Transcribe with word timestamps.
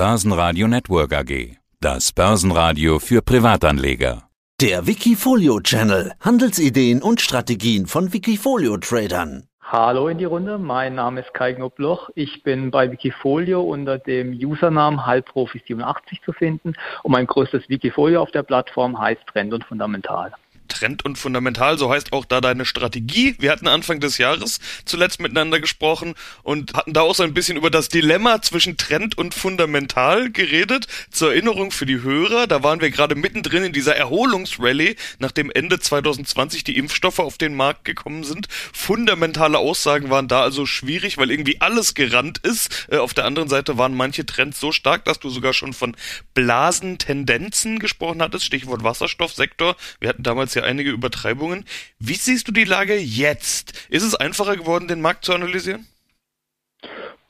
Börsenradio 0.00 0.66
Network 0.66 1.12
AG. 1.12 1.58
Das 1.78 2.10
Börsenradio 2.12 2.98
für 3.00 3.20
Privatanleger. 3.20 4.22
Der 4.58 4.86
Wikifolio 4.86 5.60
Channel. 5.60 6.12
Handelsideen 6.20 7.02
und 7.02 7.20
Strategien 7.20 7.86
von 7.86 8.10
Wikifolio 8.10 8.78
Tradern. 8.78 9.44
Hallo 9.60 10.08
in 10.08 10.16
die 10.16 10.24
Runde, 10.24 10.56
mein 10.56 10.94
Name 10.94 11.20
ist 11.20 11.34
Kai 11.34 11.52
Knobloch. 11.52 12.08
Ich 12.14 12.42
bin 12.42 12.70
bei 12.70 12.90
Wikifolio 12.90 13.60
unter 13.60 13.98
dem 13.98 14.32
Username 14.32 15.06
Halbprofi87 15.06 16.24
zu 16.24 16.32
finden 16.32 16.72
und 17.02 17.12
mein 17.12 17.26
größtes 17.26 17.68
Wikifolio 17.68 18.22
auf 18.22 18.30
der 18.30 18.42
Plattform 18.42 18.98
heißt 18.98 19.20
Trend 19.26 19.52
und 19.52 19.64
Fundamental. 19.64 20.32
Trend 20.70 21.04
und 21.04 21.18
fundamental, 21.18 21.76
so 21.76 21.90
heißt 21.90 22.14
auch 22.14 22.24
da 22.24 22.40
deine 22.40 22.64
Strategie. 22.64 23.34
Wir 23.38 23.50
hatten 23.50 23.68
Anfang 23.68 24.00
des 24.00 24.16
Jahres 24.16 24.60
zuletzt 24.86 25.20
miteinander 25.20 25.60
gesprochen 25.60 26.14
und 26.42 26.72
hatten 26.74 26.94
da 26.94 27.02
auch 27.02 27.14
so 27.14 27.22
ein 27.22 27.34
bisschen 27.34 27.58
über 27.58 27.70
das 27.70 27.90
Dilemma 27.90 28.40
zwischen 28.40 28.78
Trend 28.78 29.18
und 29.18 29.34
fundamental 29.34 30.30
geredet. 30.30 30.86
Zur 31.10 31.32
Erinnerung 31.32 31.70
für 31.70 31.86
die 31.86 32.02
Hörer, 32.02 32.46
da 32.46 32.62
waren 32.62 32.80
wir 32.80 32.90
gerade 32.90 33.14
mittendrin 33.14 33.64
in 33.64 33.72
dieser 33.72 33.96
Erholungsrallye, 33.96 34.96
nachdem 35.18 35.50
Ende 35.50 35.78
2020 35.78 36.64
die 36.64 36.78
Impfstoffe 36.78 37.18
auf 37.18 37.36
den 37.36 37.54
Markt 37.54 37.84
gekommen 37.84 38.24
sind. 38.24 38.48
Fundamentale 38.72 39.58
Aussagen 39.58 40.10
waren 40.10 40.28
da 40.28 40.42
also 40.42 40.64
schwierig, 40.64 41.18
weil 41.18 41.30
irgendwie 41.30 41.60
alles 41.60 41.94
gerannt 41.94 42.38
ist. 42.38 42.86
Äh, 42.90 42.98
auf 42.98 43.14
der 43.14 43.24
anderen 43.24 43.48
Seite 43.48 43.76
waren 43.76 43.94
manche 43.94 44.24
Trends 44.24 44.60
so 44.60 44.72
stark, 44.72 45.04
dass 45.04 45.18
du 45.18 45.28
sogar 45.28 45.52
schon 45.52 45.72
von 45.72 45.96
Blasentendenzen 46.34 47.78
gesprochen 47.78 48.22
hattest, 48.22 48.44
Stichwort 48.44 48.84
Wasserstoffsektor. 48.84 49.76
Wir 49.98 50.08
hatten 50.08 50.22
damals 50.22 50.54
ja 50.54 50.59
ja 50.60 50.66
einige 50.66 50.90
Übertreibungen. 50.90 51.64
Wie 51.98 52.14
siehst 52.14 52.48
du 52.48 52.52
die 52.52 52.64
Lage 52.64 52.96
jetzt? 52.96 53.72
Ist 53.88 54.02
es 54.02 54.14
einfacher 54.14 54.56
geworden, 54.56 54.88
den 54.88 55.00
Markt 55.00 55.24
zu 55.24 55.34
analysieren? 55.34 55.86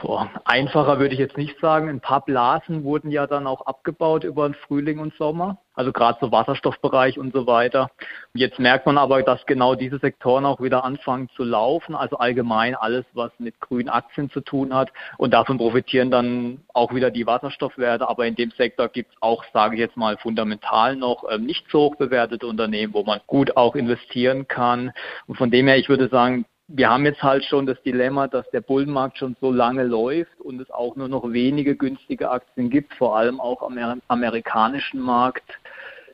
Boah, 0.01 0.31
einfacher 0.47 0.99
würde 0.99 1.13
ich 1.13 1.21
jetzt 1.21 1.37
nicht 1.37 1.61
sagen. 1.61 1.91
Ein 1.91 2.01
paar 2.01 2.25
Blasen 2.25 2.85
wurden 2.85 3.11
ja 3.11 3.27
dann 3.27 3.47
auch 3.47 3.67
abgebaut 3.67 4.25
über 4.25 4.49
den 4.49 4.55
Frühling 4.55 4.99
und 4.99 5.13
Sommer, 5.17 5.59
also 5.75 5.93
gerade 5.93 6.17
so 6.23 6.33
Wasserstoffbereich 6.33 7.19
und 7.19 7.35
so 7.35 7.47
weiter. 7.47 7.91
Jetzt 8.33 8.59
merkt 8.59 8.87
man 8.87 8.97
aber, 8.97 9.23
dass 9.23 9.45
genau 9.45 9.75
diese 9.75 9.99
Sektoren 9.99 10.47
auch 10.47 10.63
wieder 10.63 10.85
anfangen 10.85 11.29
zu 11.37 11.45
laufen, 11.45 11.95
also 11.95 12.17
allgemein 12.17 12.75
alles, 12.75 13.05
was 13.13 13.31
mit 13.39 13.61
grünen 13.61 13.91
Aktien 13.91 14.31
zu 14.31 14.41
tun 14.41 14.73
hat. 14.75 14.91
Und 15.19 15.35
davon 15.35 15.59
profitieren 15.59 16.11
dann 16.11 16.63
auch 16.73 16.95
wieder 16.95 17.11
die 17.11 17.27
Wasserstoffwerte. 17.27 18.09
Aber 18.09 18.27
in 18.27 18.37
dem 18.37 18.53
Sektor 18.53 18.89
gibt 18.89 19.13
es 19.13 19.17
auch, 19.21 19.45
sage 19.53 19.75
ich 19.75 19.81
jetzt 19.81 19.99
mal, 19.99 20.17
fundamental 20.17 20.97
noch 20.97 21.25
ähm, 21.31 21.45
nicht 21.45 21.67
so 21.71 21.81
hoch 21.81 21.97
bewertete 21.97 22.47
Unternehmen, 22.47 22.95
wo 22.95 23.03
man 23.03 23.21
gut 23.27 23.55
auch 23.55 23.77
investieren 23.77 24.49
kann. 24.49 24.93
Und 25.27 25.37
von 25.37 25.51
dem 25.51 25.67
her, 25.67 25.77
ich 25.77 25.91
würde 25.91 26.09
sagen, 26.09 26.47
wir 26.73 26.89
haben 26.89 27.05
jetzt 27.05 27.23
halt 27.23 27.45
schon 27.45 27.67
das 27.67 27.83
Dilemma, 27.83 28.29
dass 28.29 28.49
der 28.51 28.61
Bullenmarkt 28.61 29.19
schon 29.19 29.37
so 29.41 29.51
lange 29.51 29.83
läuft 29.83 30.41
und 30.41 30.61
es 30.61 30.71
auch 30.71 30.95
nur 30.95 31.09
noch 31.09 31.33
wenige 31.33 31.75
günstige 31.75 32.31
Aktien 32.31 32.71
gibt, 32.71 32.95
vor 32.95 33.17
allem 33.17 33.41
auch 33.41 33.63
am 33.63 34.01
amerikanischen 34.07 35.01
Markt. 35.01 35.45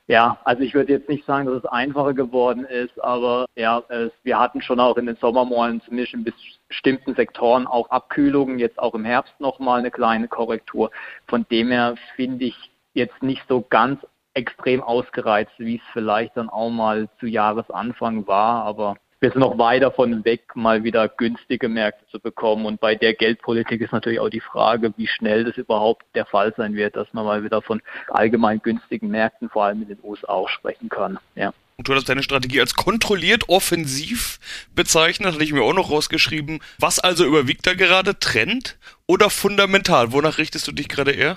Ja, 0.09 0.39
also 0.45 0.63
ich 0.63 0.73
würde 0.73 0.93
jetzt 0.93 1.09
nicht 1.11 1.27
sagen, 1.27 1.47
dass 1.47 1.59
es 1.59 1.67
einfacher 1.67 2.15
geworden 2.15 2.65
ist, 2.65 2.98
aber 3.03 3.45
ja, 3.55 3.83
es, 3.89 4.13
wir 4.23 4.39
hatten 4.39 4.63
schon 4.63 4.81
auch 4.81 4.97
in 4.97 5.07
den 5.07 5.17
Sommermonaten 5.17 5.83
zumindest 5.83 6.15
in 6.15 6.25
bestimmten 6.69 7.15
Sektoren 7.15 7.67
auch 7.67 7.91
Abkühlungen, 7.91 8.59
jetzt 8.59 8.79
auch 8.79 8.95
im 8.95 9.05
Herbst 9.05 9.39
nochmal 9.41 9.81
eine 9.81 9.91
kleine 9.91 10.29
Korrektur. 10.29 10.91
Von 11.27 11.45
dem 11.51 11.70
her 11.70 11.97
finde 12.15 12.47
ich 12.47 12.57
jetzt 12.95 13.23
nicht 13.23 13.43
so 13.48 13.67
ganz 13.69 14.01
extrem 14.33 14.83
ausgereizt, 14.83 15.53
wie 15.59 15.77
es 15.77 15.83
vielleicht 15.93 16.37
dann 16.37 16.48
auch 16.48 16.70
mal 16.70 17.09
zu 17.19 17.27
Jahresanfang 17.27 18.27
war, 18.27 18.65
aber 18.65 18.97
wir 19.20 19.31
sind 19.31 19.41
noch 19.41 19.59
weit 19.59 19.83
davon 19.83 20.25
weg, 20.25 20.55
mal 20.55 20.84
wieder 20.84 21.09
günstige 21.09 21.69
Märkte 21.69 22.05
zu 22.11 22.20
bekommen. 22.20 22.67
Und 22.67 22.81
bei 22.81 22.95
der 22.95 23.14
Geldpolitik 23.14 23.81
ist 23.81 23.92
natürlich 23.92 24.20
auch 24.20 24.28
die 24.28 24.41
Frage, 24.41 24.92
wie 24.97 25.06
schnell 25.06 25.45
das 25.45 25.56
überhaupt 25.56 26.05
der 26.14 26.27
Fall 26.27 26.53
sein 26.56 26.75
wird, 26.75 26.97
dass 26.97 27.12
man 27.12 27.25
mal 27.25 27.42
wieder 27.42 27.62
von 27.62 27.81
allgemein 28.08 28.61
günstigen 28.61 29.08
Märkten, 29.08 29.48
vor 29.48 29.64
allem 29.64 29.83
in 29.83 29.89
den 29.89 29.98
USA, 30.03 30.28
auch 30.28 30.48
sprechen 30.48 30.89
kann. 30.89 31.19
Ja. 31.34 31.53
Und 31.78 31.89
du 31.89 31.95
hast 31.95 32.08
deine 32.08 32.23
Strategie 32.23 32.61
als 32.61 32.75
kontrolliert 32.75 33.48
offensiv 33.48 34.39
bezeichnet, 34.74 35.35
hatte 35.35 35.45
ich 35.45 35.52
mir 35.52 35.62
auch 35.62 35.74
noch 35.74 35.91
rausgeschrieben. 35.91 36.61
Was 36.79 36.98
also 36.98 37.27
überwiegt 37.27 37.67
da 37.67 37.74
gerade? 37.74 38.18
Trend 38.18 38.79
oder 39.07 39.29
fundamental? 39.29 40.12
Wonach 40.12 40.39
richtest 40.39 40.67
du 40.67 40.73
dich 40.73 40.89
gerade 40.89 41.12
eher? 41.12 41.36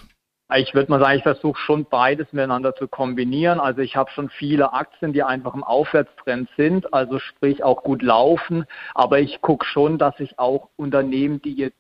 Ich 0.56 0.74
würde 0.74 0.90
mal 0.90 1.00
sagen, 1.00 1.18
ich 1.18 1.24
versuche 1.24 1.60
schon 1.60 1.86
beides 1.86 2.34
miteinander 2.34 2.74
zu 2.74 2.88
kombinieren. 2.88 3.60
Also 3.60 3.82
ich 3.82 3.96
habe 3.96 4.10
schon 4.10 4.30
viele 4.30 4.74
Aktien, 4.74 5.14
die 5.14 5.22
einfach 5.22 5.54
im 5.54 5.64
Aufwärtstrend 5.64 6.50
sind, 6.58 6.92
also 6.92 7.20
sprich 7.20 7.64
auch 7.64 7.84
gut 7.84 8.02
laufen. 8.02 8.66
Aber 8.96 9.20
ich 9.20 9.42
gucke 9.42 9.66
schon, 9.66 10.00
dass 10.00 10.20
ich 10.20 10.40
auch 10.40 10.70
Unternehmen, 10.76 11.40
die 11.42 11.54
jetzt 11.54 11.78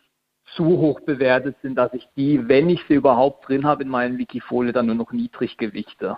zu 0.56 0.66
hoch 0.66 1.00
bewertet 1.00 1.56
sind, 1.63 1.75
dass 1.75 1.94
ich 1.94 2.07
die, 2.16 2.47
wenn 2.47 2.69
ich 2.69 2.84
sie 2.88 2.94
überhaupt 2.96 3.47
drin 3.47 3.66
habe 3.66 3.84
in 3.84 3.90
meinen 3.90 4.19
Wikifolie, 4.19 4.72
dann 4.72 4.86
nur 4.86 4.96
noch 4.96 5.12
niedrig 5.12 5.57
gewichte. 5.57 6.18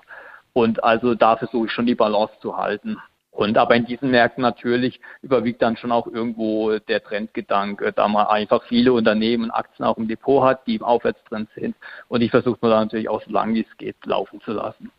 Und 0.52 0.84
also 0.84 1.16
da 1.16 1.38
versuche 1.38 1.68
ich 1.68 1.72
schon 1.72 1.86
die 1.86 1.96
Balance 1.96 2.34
zu 2.42 2.58
halten. 2.58 2.98
Und 3.42 3.58
aber 3.58 3.76
in 3.76 3.86
diesen 3.86 4.12
Märkten 4.12 4.44
natürlich 4.44 5.02
überwiegt 5.24 5.64
dann 5.64 5.76
schon 5.76 5.92
auch 5.92 6.06
irgendwo 6.06 6.78
der 6.78 7.04
Trendgedanke, 7.04 7.92
da 7.92 8.08
man 8.08 8.28
einfach 8.28 8.62
viele 8.66 8.94
Unternehmen 8.94 9.46
und 9.46 9.52
Aktien 9.52 9.84
auch 9.84 9.98
im 9.98 10.08
Depot 10.08 10.44
hat, 10.44 10.68
die 10.68 10.76
im 10.76 10.84
Aufwärtstrend 10.84 11.50
sind. 11.56 11.76
Und 12.08 12.22
ich 12.22 12.30
versuche 12.30 12.60
nur 12.62 12.70
natürlich 12.70 13.10
auch 13.10 13.24
so 13.24 13.32
lange 13.32 13.56
wie 13.56 13.62
es 13.62 13.78
geht 13.78 13.96
laufen 14.06 14.42
zu 14.42 14.52
lassen. 14.52 14.92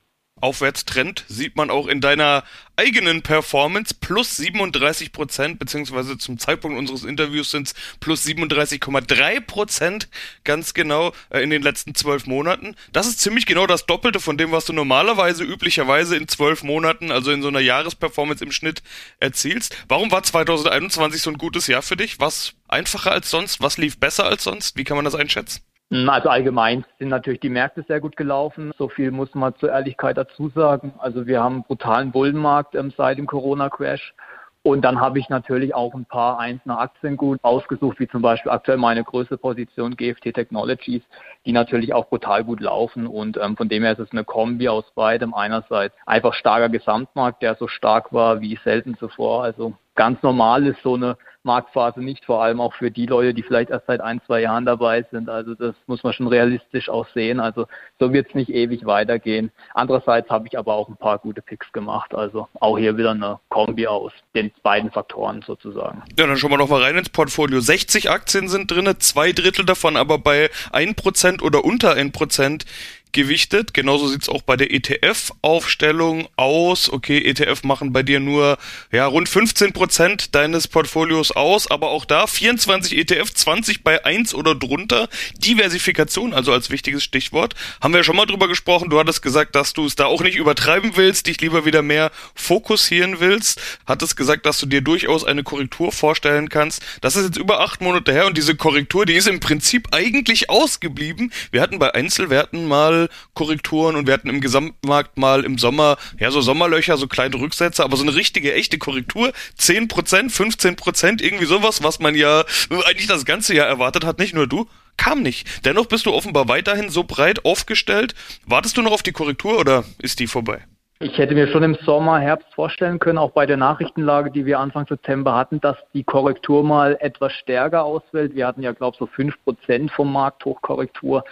Aufwärtstrend 0.43 1.25
sieht 1.29 1.55
man 1.57 1.71
auch 1.71 1.87
in 1.87 2.01
deiner 2.01 2.43
eigenen 2.77 3.23
Performance 3.23 3.95
plus 3.95 4.37
37 4.37 5.13
Prozent, 5.13 5.59
beziehungsweise 5.61 6.19
zum 6.19 6.39
Zeitpunkt 6.39 6.77
unseres 6.77 7.05
Interviews 7.05 7.53
sind 7.53 7.69
es 7.69 7.75
plus 8.01 8.27
37,3 8.27 9.41
Prozent, 9.41 10.09
ganz 10.43 10.75
genau 10.75 11.13
äh, 11.31 11.43
in 11.43 11.51
den 11.51 11.63
letzten 11.63 11.95
zwölf 11.95 12.27
Monaten. 12.27 12.75
Das 12.93 13.07
ist 13.07 13.21
ziemlich 13.21 13.47
genau 13.47 13.69
das 13.69 13.87
Doppelte 13.87 14.19
von 14.19 14.37
dem, 14.37 14.51
was 14.51 14.65
du 14.65 14.73
normalerweise 14.73 15.45
üblicherweise 15.45 16.17
in 16.17 16.27
zwölf 16.27 16.65
Monaten, 16.65 17.13
also 17.13 17.31
in 17.31 17.43
so 17.43 17.49
einer 17.49 17.61
Jahresperformance 17.61 18.43
im 18.43 18.51
Schnitt 18.51 18.83
erzielst. 19.21 19.77
Warum 19.87 20.11
war 20.11 20.25
2021 20.25 21.23
so 21.23 21.31
ein 21.31 21.39
gutes 21.39 21.69
Jahr 21.69 21.83
für 21.83 21.97
dich? 21.97 22.19
Was 22.19 22.55
einfacher 22.67 23.13
als 23.13 23.31
sonst? 23.31 23.61
Was 23.61 23.79
lief 23.79 23.99
besser 23.99 24.25
als 24.25 24.43
sonst? 24.43 24.77
Wie 24.77 24.85
kann 24.85 24.97
man 24.97 25.05
das 25.05 25.15
einschätzen? 25.15 25.61
Hm, 25.93 26.09
also 26.09 26.31
allgemein 26.31 26.87
sind 26.99 27.11
natürlich 27.11 27.41
die 27.41 27.51
Märkte 27.51 27.85
sehr 27.87 28.01
gut 28.01 28.17
gelaufen. 28.17 28.73
So 28.79 28.89
viel 28.89 29.11
muss 29.11 29.35
man 29.35 29.55
zur 29.57 29.71
Ehrlichkeit 29.71 30.17
dazu 30.17 30.49
sagen. 30.49 30.95
Also 30.97 31.27
wir 31.27 31.43
haben 31.43 31.57
einen 31.57 31.65
brutalen 31.65 32.13
Bullenmarkt 32.13 32.75
ähm, 32.75 32.95
seit 32.97 33.19
dem 33.19 33.27
Corona-Crash. 33.27 34.15
Und 34.63 34.83
dann 34.87 35.01
habe 35.01 35.19
ich 35.19 35.29
natürlich 35.29 35.75
auch 35.75 35.93
ein 35.93 36.07
paar 36.07 36.39
einzelne 36.39 36.79
Aktien 36.79 37.19
gut 37.19 37.41
ausgesucht, 37.43 38.01
wie 38.01 38.09
zum 38.09 38.23
Beispiel 38.23 38.53
aktuell 38.53 38.79
meine 38.79 39.05
größte 39.05 39.37
Position 39.37 39.97
GFT 39.97 40.33
Technologies, 40.33 41.03
die 41.47 41.53
natürlich 41.53 41.95
auch 41.95 42.09
brutal 42.09 42.45
gut 42.45 42.61
laufen. 42.61 43.07
Und 43.07 43.37
ähm, 43.37 43.57
von 43.57 43.69
dem 43.69 43.83
her 43.83 43.93
ist 43.93 43.99
es 43.99 44.13
eine 44.13 44.25
Kombi 44.25 44.69
aus 44.69 44.85
beidem. 44.95 45.35
Einerseits 45.35 45.95
einfach 46.07 46.35
starker 46.35 46.69
Gesamtmarkt, 46.69 47.43
der 47.43 47.57
so 47.57 47.69
stark 47.69 48.13
war 48.13 48.41
wie 48.41 48.59
selten 48.65 48.97
zuvor. 48.97 49.45
Also 49.45 49.75
ganz 49.95 50.23
normal 50.23 50.67
ist 50.67 50.83
so 50.83 50.95
eine 50.95 51.17
Marktphase 51.45 52.01
nicht, 52.01 52.25
vor 52.25 52.43
allem 52.43 52.61
auch 52.61 52.73
für 52.75 52.91
die 52.91 53.07
Leute, 53.07 53.35
die 53.35 53.43
vielleicht 53.43 53.71
erst 53.71 53.87
seit 53.87 54.01
ein, 54.01 54.21
zwei 54.27 54.41
Jahren 54.41 54.65
dabei 54.65 55.05
sind. 55.11 55.29
Also 55.29 55.55
das 55.55 55.75
muss 55.87 56.03
man 56.03 56.13
schon 56.13 56.29
realistisch 56.29 56.89
auch 56.89 57.07
sehen. 57.15 57.41
Also 57.41 57.67
so 57.99 58.13
wird 58.13 58.29
es 58.29 58.35
nicht 58.35 58.51
ewig 58.51 58.87
weitergehen. 58.87 59.51
Andererseits 59.75 60.31
habe 60.31 60.47
ich 60.47 60.59
aber 60.59 60.75
auch 60.75 60.89
ein 60.89 60.97
paar 60.97 61.19
gute 61.19 61.43
Picks 61.43 61.73
gemacht. 61.73 62.15
Also 62.15 62.49
auch 62.61 62.79
hier 62.79 62.97
wieder 62.97 63.11
eine 63.11 63.41
Kombi 63.49 63.87
aus 63.87 64.13
den 64.35 64.53
beiden 64.63 64.91
Faktoren 64.91 65.43
sozusagen. 65.45 66.03
Ja, 66.17 66.27
dann 66.27 66.37
schauen 66.37 66.51
wir 66.51 66.59
noch 66.59 66.69
mal 66.69 66.83
rein 66.83 66.97
ins 66.97 67.11
Portfolio. 67.11 67.61
60 67.61 68.11
Aktien 68.11 68.49
sind 68.49 68.71
drin, 68.71 68.89
zwei 69.01 69.33
Drittel 69.33 69.65
davon 69.65 69.97
aber 69.97 70.19
bei 70.19 70.49
1% 70.73 71.32
oder 71.41 71.65
unter 71.65 71.95
1% 71.95 72.65
gewichtet. 73.13 73.75
Genauso 73.75 74.09
sieht's 74.09 74.29
auch 74.29 74.43
bei 74.43 74.57
der 74.57 74.73
ETF-Aufstellung 74.73 76.29
aus. 76.37 76.91
Okay, 76.91 77.19
ETF 77.19 77.63
machen 77.65 77.93
bei 77.93 78.03
dir 78.03 78.21
nur 78.21 78.59
ja, 78.91 79.07
rund 79.07 79.29
15 79.29 79.73
Prozent 79.73 80.35
deines 80.35 80.69
Portfolios 80.69 81.31
aus, 81.33 81.71
aber 81.71 81.91
auch 81.91 82.05
da 82.05 82.27
24 82.27 82.97
ETF, 82.97 83.33
20 83.33 83.85
bei 83.85 84.05
1 84.05 84.35
oder 84.35 84.55
drunter. 84.55 85.09
Diversifikation, 85.39 86.33
also 86.33 86.53
als 86.53 86.71
wichtiges 86.71 87.05
Stichwort. 87.05 87.55
Haben 87.81 87.95
wir 87.95 88.05
schon 88.05 88.17
mal 88.17 88.27
drüber 88.27 88.49
gesprochen. 88.49 88.91
Du 88.91 88.99
hattest 88.99 89.23
gesagt, 89.23 89.55
dass 89.55 89.73
du 89.73 89.87
es 89.87 89.97
da 89.97 90.07
auch 90.07 90.23
nicht 90.23 90.37
übertreiben 90.37 90.93
willst, 90.97 91.27
dich 91.27 91.41
lieber 91.41 91.65
wieder 91.65 91.83
mehr 91.83 92.11
fokussieren 92.35 93.21
willst. 93.21 93.61
Hattest 93.87 94.17
gesagt, 94.17 94.47
dass 94.47 94.59
du 94.59 94.67
dir 94.67 94.81
durchaus 94.81 95.25
eine 95.25 95.43
Korrektur 95.43 95.93
vorstellen 95.93 96.49
kannst. 96.49 96.83
Das 97.01 97.17
ist 97.17 97.25
jetzt 97.25 97.39
über 97.39 97.61
acht 97.61 97.81
Monate 97.81 98.13
her 98.13 98.27
und 98.27 98.37
diese 98.37 98.57
Korrektur, 98.57 99.07
die 99.07 99.15
ist 99.15 99.29
im 99.29 99.41
Prinzip 99.41 99.89
eigentlich 99.93 100.51
ausgeblieben. 100.51 101.33
Wir 101.51 101.61
hatten 101.61 101.79
bei 101.79 101.95
Einzelwerten 101.95 102.67
mal 102.67 103.02
Korrekturen 103.35 103.97
und 103.97 104.07
wir 104.07 104.15
hatten 104.15 104.29
im 104.29 104.41
Gesamtmarkt 104.41 105.19
mal 105.19 105.45
im 105.45 105.59
Sommer, 105.59 105.97
ja, 106.19 106.31
so 106.31 106.41
Sommerlöcher, 106.41 106.97
so 106.97 107.07
kleine 107.07 107.37
Rücksätze, 107.37 107.85
aber 107.85 107.97
so 107.97 108.03
eine 108.03 108.15
richtige, 108.15 108.55
echte 108.55 108.79
Korrektur, 108.79 109.33
10%, 109.59 109.89
15%, 110.31 111.23
irgendwie 111.23 111.47
sowas, 111.47 111.83
was 111.83 112.01
man 112.01 112.15
ja 112.15 112.45
eigentlich 112.71 113.07
das 113.07 113.25
ganze 113.25 113.55
Jahr 113.55 113.67
erwartet 113.67 114.05
hat, 114.05 114.19
nicht 114.19 114.35
nur 114.35 114.47
du, 114.47 114.67
kam 114.97 115.23
nicht. 115.23 115.65
Dennoch 115.65 115.87
bist 115.87 116.07
du 116.07 116.13
offenbar 116.13 116.49
weiterhin 116.49 116.91
so 116.91 117.05
breit 117.05 117.45
aufgestellt. 117.45 118.15
Wartest 118.47 118.77
du 118.77 118.83
noch 118.83 118.93
auf 118.93 119.03
die 119.03 119.13
Korrektur 119.13 119.59
oder 119.59 119.85
ist 119.99 120.21
die 120.21 120.27
vorbei? 120.27 120.65
Ich 121.03 121.19
hätte 121.19 121.35
mir 121.35 121.49
schon 121.49 121.65
im 121.65 121.75
Sommer, 121.85 122.21
Herbst 122.21 122.47
vorstellen 122.55 123.01
können, 123.01 123.19
auch 123.19 123.33
bei 123.33 123.45
der 123.45 123.57
Nachrichtenlage, 123.57 124.31
die 124.31 124.47
wir 124.47 124.61
Anfang 124.61 124.87
September 124.87 125.35
hatten, 125.35 125.61
dass 125.61 125.77
die 125.95 126.05
Korrektur 126.05 126.63
mal 126.63 126.97
etwas 127.01 127.33
stärker 127.33 127.83
ausfällt. 127.83 128.37
Wir 128.37 128.47
hatten 128.47 128.63
ja, 128.63 128.71
glaube 128.71 128.95
ich, 128.95 129.01
so 129.01 129.07
fünf 129.07 129.35
Prozent 129.43 129.91
vom 129.91 130.13
Markt 130.13 130.45
Hochkorrektur. 130.45 131.25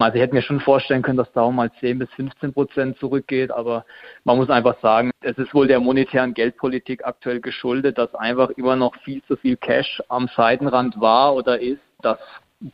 Also 0.00 0.16
ich 0.16 0.22
hätte 0.22 0.34
mir 0.34 0.40
schon 0.40 0.60
vorstellen 0.60 1.02
können, 1.02 1.18
dass 1.18 1.30
da 1.32 1.42
auch 1.42 1.52
mal 1.52 1.70
10 1.78 1.98
bis 1.98 2.08
15 2.14 2.54
Prozent 2.54 2.98
zurückgeht, 2.98 3.50
aber 3.50 3.84
man 4.24 4.38
muss 4.38 4.48
einfach 4.48 4.80
sagen, 4.80 5.10
es 5.20 5.36
ist 5.36 5.52
wohl 5.52 5.66
der 5.66 5.78
monetären 5.78 6.32
Geldpolitik 6.32 7.04
aktuell 7.04 7.40
geschuldet, 7.40 7.98
dass 7.98 8.14
einfach 8.14 8.48
immer 8.50 8.76
noch 8.76 8.94
viel 9.02 9.22
zu 9.24 9.36
viel 9.36 9.58
Cash 9.58 10.02
am 10.08 10.28
Seitenrand 10.34 10.98
war 11.00 11.34
oder 11.34 11.60
ist. 11.60 11.82
Das 12.00 12.18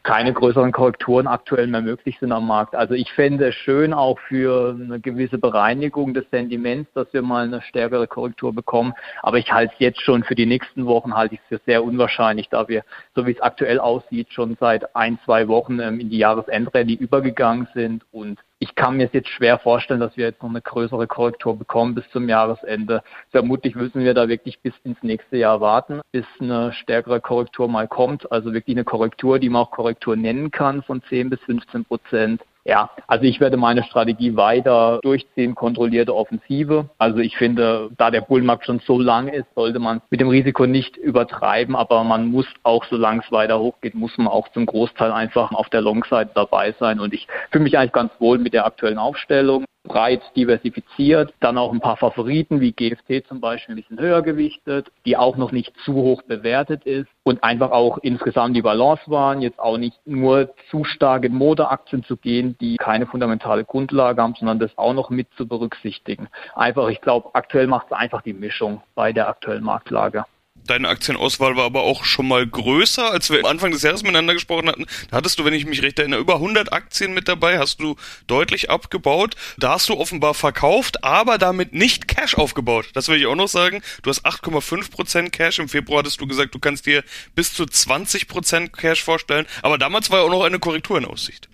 keine 0.02 0.32
größeren 0.32 0.72
Korrekturen 0.72 1.28
aktuell 1.28 1.68
mehr 1.68 1.80
möglich 1.80 2.18
sind 2.18 2.32
am 2.32 2.46
Markt. 2.46 2.74
Also 2.74 2.94
ich 2.94 3.12
fände 3.12 3.48
es 3.48 3.54
schön 3.54 3.92
auch 3.92 4.18
für 4.18 4.76
eine 4.80 4.98
gewisse 4.98 5.38
Bereinigung 5.38 6.12
des 6.12 6.28
Sentiments, 6.30 6.92
dass 6.92 7.12
wir 7.12 7.22
mal 7.22 7.44
eine 7.44 7.62
stärkere 7.62 8.08
Korrektur 8.08 8.52
bekommen. 8.52 8.94
Aber 9.22 9.38
ich 9.38 9.52
halte 9.52 9.72
es 9.74 9.80
jetzt 9.80 10.00
schon 10.00 10.24
für 10.24 10.34
die 10.34 10.46
nächsten 10.46 10.86
Wochen 10.86 11.14
halte 11.14 11.36
ich 11.36 11.40
es 11.42 11.58
für 11.58 11.64
sehr 11.66 11.84
unwahrscheinlich, 11.84 12.48
da 12.48 12.66
wir, 12.66 12.82
so 13.14 13.26
wie 13.26 13.32
es 13.32 13.40
aktuell 13.40 13.78
aussieht, 13.78 14.32
schon 14.32 14.56
seit 14.58 14.96
ein, 14.96 15.20
zwei 15.24 15.46
Wochen 15.46 15.78
ähm, 15.78 16.00
in 16.00 16.10
die 16.10 16.18
Jahresendrallye 16.18 16.94
übergegangen 16.94 17.68
sind 17.72 18.04
und 18.10 18.40
ich 18.58 18.74
kann 18.74 18.96
mir 18.96 19.08
jetzt 19.12 19.28
schwer 19.28 19.58
vorstellen, 19.58 20.00
dass 20.00 20.16
wir 20.16 20.26
jetzt 20.26 20.42
noch 20.42 20.48
eine 20.48 20.62
größere 20.62 21.06
Korrektur 21.06 21.58
bekommen 21.58 21.94
bis 21.94 22.08
zum 22.10 22.28
Jahresende. 22.28 23.02
Vermutlich 23.30 23.74
müssen 23.74 24.02
wir 24.02 24.14
da 24.14 24.28
wirklich 24.28 24.60
bis 24.60 24.72
ins 24.82 25.02
nächste 25.02 25.36
Jahr 25.36 25.60
warten, 25.60 26.00
bis 26.10 26.24
eine 26.40 26.72
stärkere 26.72 27.20
Korrektur 27.20 27.68
mal 27.68 27.86
kommt. 27.86 28.30
Also 28.32 28.54
wirklich 28.54 28.76
eine 28.76 28.84
Korrektur, 28.84 29.38
die 29.38 29.50
man 29.50 29.62
auch 29.62 29.70
Korrektur 29.70 30.16
nennen 30.16 30.50
kann 30.50 30.82
von 30.82 31.02
10 31.02 31.30
bis 31.30 31.40
15 31.40 31.84
Prozent. 31.84 32.42
Ja, 32.66 32.90
also 33.06 33.24
ich 33.24 33.38
werde 33.38 33.56
meine 33.56 33.84
Strategie 33.84 34.34
weiter 34.34 34.98
durchziehen, 35.02 35.54
kontrollierte 35.54 36.12
Offensive. 36.12 36.90
Also 36.98 37.18
ich 37.18 37.36
finde, 37.36 37.90
da 37.96 38.10
der 38.10 38.22
Bullmarkt 38.22 38.66
schon 38.66 38.80
so 38.80 38.98
lang 38.98 39.28
ist, 39.28 39.46
sollte 39.54 39.78
man 39.78 40.02
mit 40.10 40.20
dem 40.20 40.28
Risiko 40.28 40.66
nicht 40.66 40.96
übertreiben, 40.96 41.76
aber 41.76 42.02
man 42.02 42.26
muss 42.32 42.46
auch, 42.64 42.84
solange 42.86 43.22
es 43.24 43.30
weiter 43.30 43.60
hochgeht, 43.60 43.94
muss 43.94 44.18
man 44.18 44.26
auch 44.26 44.48
zum 44.48 44.66
Großteil 44.66 45.12
einfach 45.12 45.52
auf 45.52 45.68
der 45.68 45.80
Long-Seite 45.80 46.32
dabei 46.34 46.74
sein. 46.80 46.98
Und 46.98 47.14
ich 47.14 47.28
fühle 47.52 47.62
mich 47.62 47.78
eigentlich 47.78 47.92
ganz 47.92 48.10
wohl 48.18 48.38
mit 48.38 48.52
der 48.52 48.66
aktuellen 48.66 48.98
Aufstellung 48.98 49.64
breit 49.86 50.22
diversifiziert, 50.36 51.32
dann 51.40 51.58
auch 51.58 51.72
ein 51.72 51.80
paar 51.80 51.96
Favoriten 51.96 52.60
wie 52.60 52.72
GFT 52.72 53.26
zum 53.28 53.40
Beispiel 53.40 53.74
ein 53.74 53.80
bisschen 53.80 53.98
höher 53.98 54.22
gewichtet, 54.22 54.90
die 55.04 55.16
auch 55.16 55.36
noch 55.36 55.52
nicht 55.52 55.72
zu 55.84 55.94
hoch 55.94 56.22
bewertet 56.22 56.84
ist 56.84 57.08
und 57.24 57.42
einfach 57.42 57.70
auch 57.70 57.98
insgesamt 57.98 58.56
die 58.56 58.62
Balance 58.62 59.02
waren, 59.06 59.42
jetzt 59.42 59.58
auch 59.58 59.78
nicht 59.78 59.98
nur 60.06 60.54
zu 60.70 60.84
stark 60.84 61.24
in 61.24 61.34
Modeaktien 61.34 62.04
zu 62.04 62.16
gehen, 62.16 62.56
die 62.60 62.76
keine 62.76 63.06
fundamentale 63.06 63.64
Grundlage 63.64 64.22
haben, 64.22 64.34
sondern 64.34 64.58
das 64.58 64.76
auch 64.76 64.94
noch 64.94 65.10
mit 65.10 65.28
zu 65.36 65.46
berücksichtigen. 65.46 66.28
Einfach, 66.54 66.88
ich 66.88 67.00
glaube, 67.00 67.30
aktuell 67.34 67.66
macht 67.66 67.86
es 67.86 67.92
einfach 67.92 68.22
die 68.22 68.34
Mischung 68.34 68.82
bei 68.94 69.12
der 69.12 69.28
aktuellen 69.28 69.64
Marktlage. 69.64 70.24
Deine 70.66 70.88
Aktienauswahl 70.88 71.56
war 71.56 71.64
aber 71.64 71.82
auch 71.82 72.04
schon 72.04 72.28
mal 72.28 72.46
größer, 72.46 73.10
als 73.10 73.30
wir 73.30 73.44
Anfang 73.44 73.70
des 73.70 73.82
Jahres 73.82 74.02
miteinander 74.02 74.34
gesprochen 74.34 74.68
hatten. 74.68 74.86
Da 75.10 75.18
hattest 75.18 75.38
du, 75.38 75.44
wenn 75.44 75.54
ich 75.54 75.66
mich 75.66 75.82
recht 75.82 75.98
erinnere, 75.98 76.20
über 76.20 76.34
100 76.34 76.72
Aktien 76.72 77.14
mit 77.14 77.28
dabei, 77.28 77.58
hast 77.58 77.80
du 77.80 77.96
deutlich 78.26 78.70
abgebaut. 78.70 79.36
Da 79.58 79.70
hast 79.70 79.88
du 79.88 79.98
offenbar 79.98 80.34
verkauft, 80.34 81.04
aber 81.04 81.38
damit 81.38 81.72
nicht 81.72 82.08
Cash 82.08 82.34
aufgebaut. 82.34 82.90
Das 82.94 83.08
will 83.08 83.18
ich 83.18 83.26
auch 83.26 83.36
noch 83.36 83.48
sagen. 83.48 83.82
Du 84.02 84.10
hast 84.10 84.26
8,5% 84.26 85.30
Cash. 85.30 85.58
Im 85.58 85.68
Februar 85.68 86.00
hattest 86.00 86.20
du 86.20 86.26
gesagt, 86.26 86.54
du 86.54 86.58
kannst 86.58 86.86
dir 86.86 87.04
bis 87.34 87.52
zu 87.52 87.64
20% 87.64 88.70
Cash 88.70 89.02
vorstellen. 89.02 89.46
Aber 89.62 89.78
damals 89.78 90.10
war 90.10 90.20
ja 90.20 90.24
auch 90.24 90.30
noch 90.30 90.44
eine 90.44 90.58
Korrektur 90.58 90.98
in 90.98 91.04
Aussicht. 91.04 91.48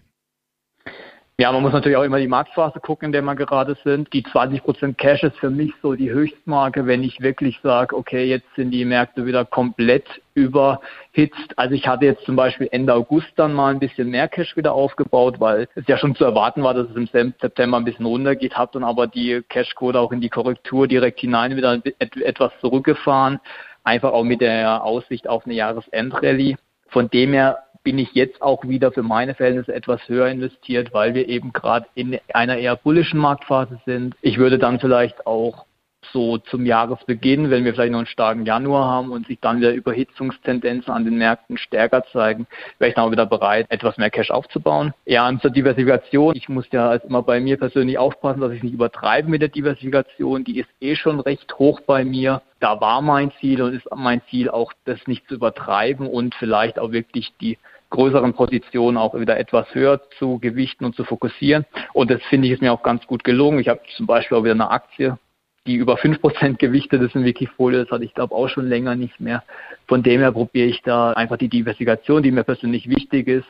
Ja, 1.38 1.50
man 1.50 1.62
muss 1.62 1.72
natürlich 1.72 1.96
auch 1.96 2.04
immer 2.04 2.18
die 2.18 2.28
Marktphase 2.28 2.78
gucken, 2.78 3.06
in 3.06 3.12
der 3.12 3.22
wir 3.22 3.34
gerade 3.34 3.76
sind. 3.82 4.12
Die 4.12 4.22
20% 4.22 4.94
Cash 4.94 5.22
ist 5.22 5.38
für 5.38 5.48
mich 5.48 5.72
so 5.80 5.94
die 5.94 6.10
Höchstmarke, 6.10 6.86
wenn 6.86 7.02
ich 7.02 7.20
wirklich 7.20 7.58
sage, 7.62 7.96
okay, 7.96 8.24
jetzt 8.26 8.46
sind 8.54 8.70
die 8.70 8.84
Märkte 8.84 9.24
wieder 9.24 9.46
komplett 9.46 10.04
überhitzt. 10.34 11.56
Also 11.56 11.74
ich 11.74 11.88
hatte 11.88 12.04
jetzt 12.04 12.24
zum 12.26 12.36
Beispiel 12.36 12.68
Ende 12.70 12.92
August 12.92 13.32
dann 13.36 13.54
mal 13.54 13.72
ein 13.72 13.80
bisschen 13.80 14.10
mehr 14.10 14.28
Cash 14.28 14.56
wieder 14.56 14.74
aufgebaut, 14.74 15.40
weil 15.40 15.68
es 15.74 15.88
ja 15.88 15.96
schon 15.96 16.14
zu 16.14 16.24
erwarten 16.24 16.62
war, 16.62 16.74
dass 16.74 16.90
es 16.90 16.96
im 16.96 17.06
September 17.06 17.78
ein 17.78 17.84
bisschen 17.84 18.06
runtergeht, 18.06 18.54
habe 18.54 18.72
dann 18.74 18.84
aber 18.84 19.06
die 19.06 19.42
Cashquote 19.48 19.98
auch 19.98 20.12
in 20.12 20.20
die 20.20 20.28
Korrektur 20.28 20.86
direkt 20.86 21.20
hinein 21.20 21.56
wieder 21.56 21.80
etwas 21.98 22.52
zurückgefahren, 22.60 23.40
einfach 23.84 24.12
auch 24.12 24.24
mit 24.24 24.42
der 24.42 24.84
Aussicht 24.84 25.26
auf 25.26 25.46
eine 25.46 25.54
Jahresendrallye. 25.54 26.56
Von 26.92 27.08
dem 27.10 27.32
her 27.32 27.58
bin 27.82 27.98
ich 27.98 28.12
jetzt 28.12 28.40
auch 28.40 28.62
wieder 28.68 28.92
für 28.92 29.02
meine 29.02 29.34
Verhältnisse 29.34 29.74
etwas 29.74 30.06
höher 30.08 30.28
investiert, 30.28 30.92
weil 30.92 31.14
wir 31.14 31.28
eben 31.28 31.52
gerade 31.52 31.86
in 31.94 32.18
einer 32.32 32.56
eher 32.56 32.76
bullischen 32.76 33.18
Marktphase 33.18 33.80
sind. 33.84 34.14
Ich 34.20 34.38
würde 34.38 34.58
dann 34.58 34.78
vielleicht 34.78 35.26
auch 35.26 35.64
so 36.12 36.38
zum 36.38 36.66
Jahresbeginn, 36.66 37.50
wenn 37.50 37.64
wir 37.64 37.74
vielleicht 37.74 37.92
noch 37.92 37.98
einen 37.98 38.06
starken 38.06 38.46
Januar 38.46 38.88
haben 38.88 39.10
und 39.10 39.26
sich 39.26 39.38
dann 39.40 39.60
wieder 39.60 39.72
Überhitzungstendenzen 39.72 40.92
an 40.92 41.04
den 41.04 41.16
Märkten 41.16 41.56
stärker 41.56 42.04
zeigen, 42.12 42.46
wäre 42.78 42.90
ich 42.90 42.94
dann 42.94 43.06
auch 43.06 43.10
wieder 43.10 43.26
bereit, 43.26 43.66
etwas 43.70 43.96
mehr 43.96 44.10
Cash 44.10 44.30
aufzubauen. 44.30 44.92
Ja, 45.06 45.28
und 45.28 45.40
zur 45.40 45.50
Diversifikation, 45.50 46.36
ich 46.36 46.48
muss 46.48 46.66
ja 46.72 46.88
als 46.88 47.04
immer 47.04 47.22
bei 47.22 47.40
mir 47.40 47.56
persönlich 47.56 47.98
aufpassen, 47.98 48.40
dass 48.40 48.52
ich 48.52 48.62
nicht 48.62 48.74
übertreibe 48.74 49.28
mit 49.28 49.42
der 49.42 49.48
Diversifikation. 49.48 50.44
Die 50.44 50.60
ist 50.60 50.68
eh 50.80 50.96
schon 50.96 51.20
recht 51.20 51.58
hoch 51.58 51.80
bei 51.80 52.04
mir. 52.04 52.42
Da 52.60 52.80
war 52.80 53.02
mein 53.02 53.32
Ziel 53.40 53.62
und 53.62 53.74
ist 53.74 53.88
mein 53.94 54.22
Ziel 54.30 54.48
auch, 54.48 54.72
das 54.84 54.98
nicht 55.06 55.26
zu 55.28 55.34
übertreiben 55.34 56.06
und 56.06 56.34
vielleicht 56.34 56.78
auch 56.78 56.92
wirklich 56.92 57.32
die 57.40 57.58
größeren 57.90 58.32
Positionen 58.32 58.96
auch 58.96 59.14
wieder 59.14 59.38
etwas 59.38 59.66
höher 59.74 60.00
zu 60.18 60.38
gewichten 60.38 60.84
und 60.84 60.96
zu 60.96 61.04
fokussieren. 61.04 61.66
Und 61.92 62.10
das 62.10 62.22
finde 62.30 62.46
ich 62.46 62.54
ist 62.54 62.62
mir 62.62 62.72
auch 62.72 62.82
ganz 62.82 63.06
gut 63.06 63.22
gelungen. 63.22 63.58
Ich 63.58 63.68
habe 63.68 63.80
zum 63.96 64.06
Beispiel 64.06 64.38
auch 64.38 64.44
wieder 64.44 64.54
eine 64.54 64.70
Aktie 64.70 65.18
die 65.66 65.74
über 65.74 65.96
5% 65.96 66.56
gewichtet 66.56 67.02
ist 67.02 67.14
in 67.14 67.24
Wikifolio. 67.24 67.82
Das 67.82 67.90
hatte 67.90 68.04
ich 68.04 68.14
glaube 68.14 68.34
auch 68.34 68.48
schon 68.48 68.68
länger 68.68 68.94
nicht 68.94 69.20
mehr. 69.20 69.42
Von 69.86 70.02
dem 70.02 70.20
her 70.20 70.32
probiere 70.32 70.68
ich 70.68 70.82
da 70.82 71.12
einfach 71.12 71.36
die 71.36 71.48
Diversifikation, 71.48 72.22
die 72.22 72.32
mir 72.32 72.44
persönlich 72.44 72.88
wichtig 72.88 73.28
ist, 73.28 73.46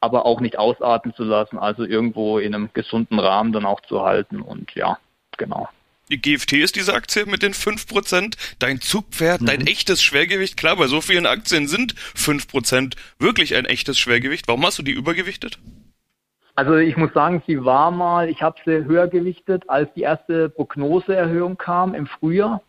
aber 0.00 0.26
auch 0.26 0.40
nicht 0.40 0.58
ausarten 0.58 1.14
zu 1.14 1.22
lassen, 1.22 1.58
also 1.58 1.84
irgendwo 1.84 2.38
in 2.38 2.54
einem 2.54 2.70
gesunden 2.74 3.18
Rahmen 3.18 3.52
dann 3.52 3.64
auch 3.64 3.80
zu 3.82 4.02
halten. 4.02 4.40
Und 4.40 4.74
ja, 4.74 4.98
genau. 5.38 5.68
Die 6.10 6.20
GFT 6.20 6.54
ist 6.54 6.76
diese 6.76 6.94
Aktie 6.94 7.24
mit 7.26 7.42
den 7.42 7.54
5%, 7.54 8.34
dein 8.58 8.80
Zugpferd, 8.80 9.40
mhm. 9.40 9.46
dein 9.46 9.66
echtes 9.66 10.02
Schwergewicht. 10.02 10.56
Klar, 10.56 10.76
bei 10.76 10.88
so 10.88 11.00
vielen 11.00 11.26
Aktien 11.26 11.68
sind 11.68 11.94
5% 12.16 12.96
wirklich 13.18 13.54
ein 13.54 13.64
echtes 13.64 13.98
Schwergewicht. 13.98 14.48
Warum 14.48 14.66
hast 14.66 14.78
du 14.78 14.82
die 14.82 14.92
übergewichtet? 14.92 15.58
Also 16.54 16.76
ich 16.76 16.96
muss 16.96 17.12
sagen, 17.14 17.42
sie 17.46 17.64
war 17.64 17.90
mal, 17.90 18.28
ich 18.28 18.42
habe 18.42 18.56
sie 18.64 18.84
höher 18.84 19.08
gewichtet, 19.08 19.68
als 19.68 19.92
die 19.94 20.02
erste 20.02 20.50
Prognoseerhöhung 20.50 21.56
kam 21.56 21.94
im 21.94 22.06
Frühjahr. 22.06 22.60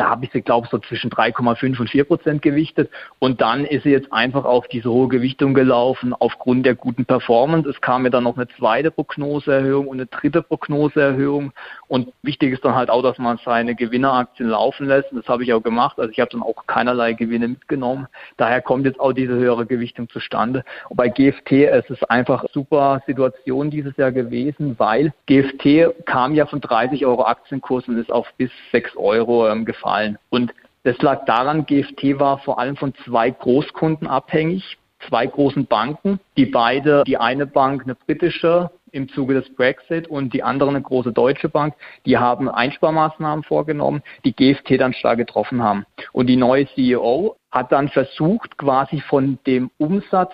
Da 0.00 0.08
habe 0.08 0.24
ich 0.24 0.32
sie, 0.32 0.40
glaube 0.40 0.64
ich, 0.64 0.70
so 0.70 0.78
zwischen 0.78 1.10
3,5 1.10 1.78
und 1.78 1.90
4 1.90 2.04
Prozent 2.04 2.40
gewichtet. 2.40 2.90
Und 3.18 3.42
dann 3.42 3.66
ist 3.66 3.82
sie 3.82 3.90
jetzt 3.90 4.10
einfach 4.14 4.46
auf 4.46 4.66
diese 4.66 4.90
hohe 4.90 5.08
Gewichtung 5.08 5.52
gelaufen 5.52 6.14
aufgrund 6.14 6.64
der 6.64 6.74
guten 6.74 7.04
Performance. 7.04 7.68
Es 7.68 7.82
kam 7.82 8.04
mir 8.04 8.10
dann 8.10 8.24
noch 8.24 8.38
eine 8.38 8.48
zweite 8.48 8.90
Prognoseerhöhung 8.90 9.88
und 9.88 9.98
eine 9.98 10.06
dritte 10.06 10.40
Prognoseerhöhung. 10.40 11.52
Und 11.86 12.14
wichtig 12.22 12.54
ist 12.54 12.64
dann 12.64 12.76
halt 12.76 12.88
auch, 12.88 13.02
dass 13.02 13.18
man 13.18 13.38
seine 13.44 13.74
Gewinneraktien 13.74 14.48
laufen 14.48 14.86
lässt. 14.86 15.12
Und 15.12 15.18
das 15.18 15.28
habe 15.28 15.44
ich 15.44 15.52
auch 15.52 15.62
gemacht. 15.62 15.98
Also 15.98 16.10
ich 16.10 16.18
habe 16.18 16.30
dann 16.30 16.42
auch 16.42 16.66
keinerlei 16.66 17.12
Gewinne 17.12 17.48
mitgenommen. 17.48 18.06
Daher 18.38 18.62
kommt 18.62 18.86
jetzt 18.86 19.00
auch 19.00 19.12
diese 19.12 19.34
höhere 19.34 19.66
Gewichtung 19.66 20.08
zustande. 20.08 20.64
Und 20.88 20.96
bei 20.96 21.10
GFT 21.10 21.52
es 21.52 21.90
ist 21.90 22.10
einfach 22.10 22.46
super 22.54 23.02
Situation 23.06 23.70
dieses 23.70 23.94
Jahr 23.98 24.12
gewesen, 24.12 24.78
weil 24.78 25.12
GFT 25.26 26.06
kam 26.06 26.34
ja 26.34 26.46
von 26.46 26.62
30 26.62 27.04
Euro 27.04 27.24
Aktienkurs 27.24 27.86
und 27.86 27.98
ist 27.98 28.10
auf 28.10 28.26
bis 28.38 28.50
6 28.72 28.96
Euro 28.96 29.46
ähm, 29.46 29.66
gefallen 29.66 29.89
gefallen. 29.90 30.18
Und 30.30 30.52
das 30.84 31.00
lag 31.02 31.24
daran, 31.26 31.66
GFT 31.66 32.18
war 32.18 32.38
vor 32.38 32.58
allem 32.58 32.76
von 32.76 32.94
zwei 33.04 33.30
Großkunden 33.30 34.06
abhängig, 34.06 34.78
zwei 35.08 35.26
großen 35.26 35.66
Banken, 35.66 36.20
die 36.36 36.46
beide, 36.46 37.04
die 37.06 37.18
eine 37.18 37.46
Bank 37.46 37.82
eine 37.82 37.94
britische 37.94 38.70
im 38.92 39.08
Zuge 39.08 39.34
des 39.34 39.54
Brexit 39.54 40.08
und 40.08 40.34
die 40.34 40.42
andere 40.42 40.70
eine 40.70 40.82
große 40.82 41.12
deutsche 41.12 41.48
Bank, 41.48 41.74
die 42.06 42.18
haben 42.18 42.48
Einsparmaßnahmen 42.48 43.44
vorgenommen, 43.44 44.02
die 44.24 44.34
GFT 44.34 44.80
dann 44.80 44.94
stark 44.94 45.18
getroffen 45.18 45.62
haben. 45.62 45.84
Und 46.12 46.26
die 46.26 46.36
neue 46.36 46.66
CEO 46.74 47.36
hat 47.52 47.70
dann 47.70 47.88
versucht, 47.88 48.58
quasi 48.58 49.00
von 49.00 49.38
dem 49.46 49.70
Umsatz 49.78 50.32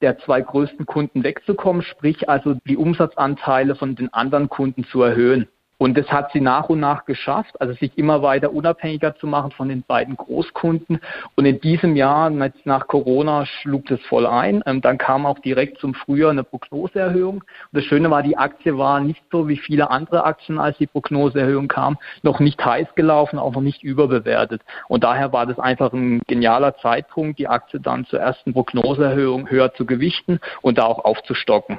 der 0.00 0.16
zwei 0.18 0.40
größten 0.40 0.86
Kunden 0.86 1.22
wegzukommen, 1.22 1.82
sprich 1.82 2.28
also 2.28 2.54
die 2.66 2.76
Umsatzanteile 2.76 3.74
von 3.74 3.94
den 3.94 4.12
anderen 4.14 4.48
Kunden 4.48 4.84
zu 4.84 5.02
erhöhen. 5.02 5.48
Und 5.78 5.96
das 5.96 6.08
hat 6.08 6.32
sie 6.32 6.40
nach 6.40 6.68
und 6.68 6.80
nach 6.80 7.04
geschafft, 7.04 7.60
also 7.60 7.72
sich 7.74 7.96
immer 7.96 8.20
weiter 8.20 8.52
unabhängiger 8.52 9.14
zu 9.14 9.28
machen 9.28 9.52
von 9.52 9.68
den 9.68 9.82
beiden 9.82 10.16
Großkunden. 10.16 11.00
Und 11.36 11.46
in 11.46 11.60
diesem 11.60 11.94
Jahr, 11.94 12.30
nach 12.30 12.88
Corona, 12.88 13.46
schlug 13.46 13.86
das 13.86 14.00
voll 14.02 14.26
ein. 14.26 14.62
Ähm, 14.66 14.80
dann 14.80 14.98
kam 14.98 15.24
auch 15.24 15.38
direkt 15.38 15.78
zum 15.78 15.94
Frühjahr 15.94 16.30
eine 16.30 16.42
Prognoseerhöhung. 16.42 17.36
Und 17.36 17.44
das 17.72 17.84
Schöne 17.84 18.10
war, 18.10 18.24
die 18.24 18.36
Aktie 18.36 18.76
war 18.76 19.00
nicht 19.00 19.22
so 19.30 19.46
wie 19.46 19.56
viele 19.56 19.90
andere 19.90 20.24
Aktien, 20.24 20.58
als 20.58 20.76
die 20.78 20.88
Prognoseerhöhung 20.88 21.68
kam, 21.68 21.96
noch 22.22 22.40
nicht 22.40 22.64
heiß 22.64 22.94
gelaufen, 22.96 23.38
auch 23.38 23.52
noch 23.52 23.60
nicht 23.60 23.84
überbewertet. 23.84 24.62
Und 24.88 25.04
daher 25.04 25.32
war 25.32 25.46
das 25.46 25.60
einfach 25.60 25.92
ein 25.92 26.22
genialer 26.26 26.76
Zeitpunkt, 26.78 27.38
die 27.38 27.46
Aktie 27.46 27.78
dann 27.78 28.04
zur 28.06 28.18
ersten 28.18 28.52
Prognoseerhöhung 28.52 29.48
höher 29.48 29.72
zu 29.74 29.86
gewichten 29.86 30.40
und 30.60 30.78
da 30.78 30.84
auch 30.84 31.04
aufzustocken. 31.04 31.78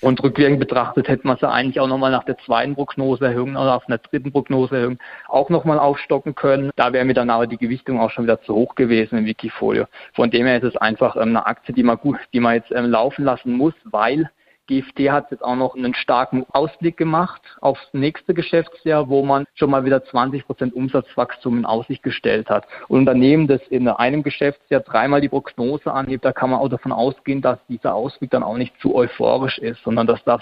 Und 0.00 0.22
rückwirkend 0.22 0.60
betrachtet 0.60 1.08
hätte 1.08 1.26
man 1.26 1.36
sie 1.36 1.48
eigentlich 1.48 1.80
auch 1.80 1.86
nochmal 1.86 2.10
nach 2.10 2.24
der 2.24 2.36
zweiten 2.38 2.74
Prognoseerhöhung 2.74 3.52
oder 3.52 3.76
auf 3.76 3.86
einer 3.86 3.98
dritten 3.98 4.32
Prognoseerhöhung 4.32 4.98
auch 5.28 5.50
nochmal 5.50 5.78
aufstocken 5.78 6.34
können. 6.34 6.70
Da 6.76 6.92
wäre 6.92 7.04
mir 7.04 7.14
dann 7.14 7.30
aber 7.30 7.46
die 7.46 7.56
Gewichtung 7.56 8.00
auch 8.00 8.10
schon 8.10 8.24
wieder 8.24 8.42
zu 8.42 8.54
hoch 8.54 8.74
gewesen 8.74 9.18
im 9.18 9.24
Wikifolio. 9.24 9.86
Von 10.12 10.30
dem 10.30 10.46
her 10.46 10.58
ist 10.58 10.64
es 10.64 10.76
einfach 10.76 11.16
ähm, 11.16 11.28
eine 11.28 11.46
Aktie, 11.46 11.74
die 11.74 11.82
man 11.82 11.98
gut, 11.98 12.18
die 12.32 12.40
man 12.40 12.54
jetzt 12.54 12.72
ähm, 12.72 12.90
laufen 12.90 13.24
lassen 13.24 13.52
muss, 13.52 13.74
weil 13.84 14.30
GFT 14.66 15.10
hat 15.10 15.30
jetzt 15.30 15.44
auch 15.44 15.56
noch 15.56 15.74
einen 15.74 15.94
starken 15.94 16.46
Ausblick 16.52 16.96
gemacht 16.96 17.42
aufs 17.60 17.86
nächste 17.92 18.32
Geschäftsjahr, 18.32 19.08
wo 19.08 19.22
man 19.22 19.44
schon 19.54 19.70
mal 19.70 19.84
wieder 19.84 20.02
20 20.04 20.46
Prozent 20.46 20.74
Umsatzwachstum 20.74 21.58
in 21.58 21.66
Aussicht 21.66 22.02
gestellt 22.02 22.48
hat. 22.48 22.66
Und 22.88 23.00
Unternehmen, 23.00 23.46
das 23.46 23.60
in 23.68 23.86
einem 23.88 24.22
Geschäftsjahr 24.22 24.80
dreimal 24.80 25.20
die 25.20 25.28
Prognose 25.28 25.92
anhebt, 25.92 26.24
da 26.24 26.32
kann 26.32 26.50
man 26.50 26.60
auch 26.60 26.68
davon 26.68 26.92
ausgehen, 26.92 27.42
dass 27.42 27.58
dieser 27.68 27.94
Ausblick 27.94 28.30
dann 28.30 28.42
auch 28.42 28.56
nicht 28.56 28.78
zu 28.80 28.94
euphorisch 28.94 29.58
ist, 29.58 29.82
sondern 29.84 30.06
dass 30.06 30.24
das 30.24 30.40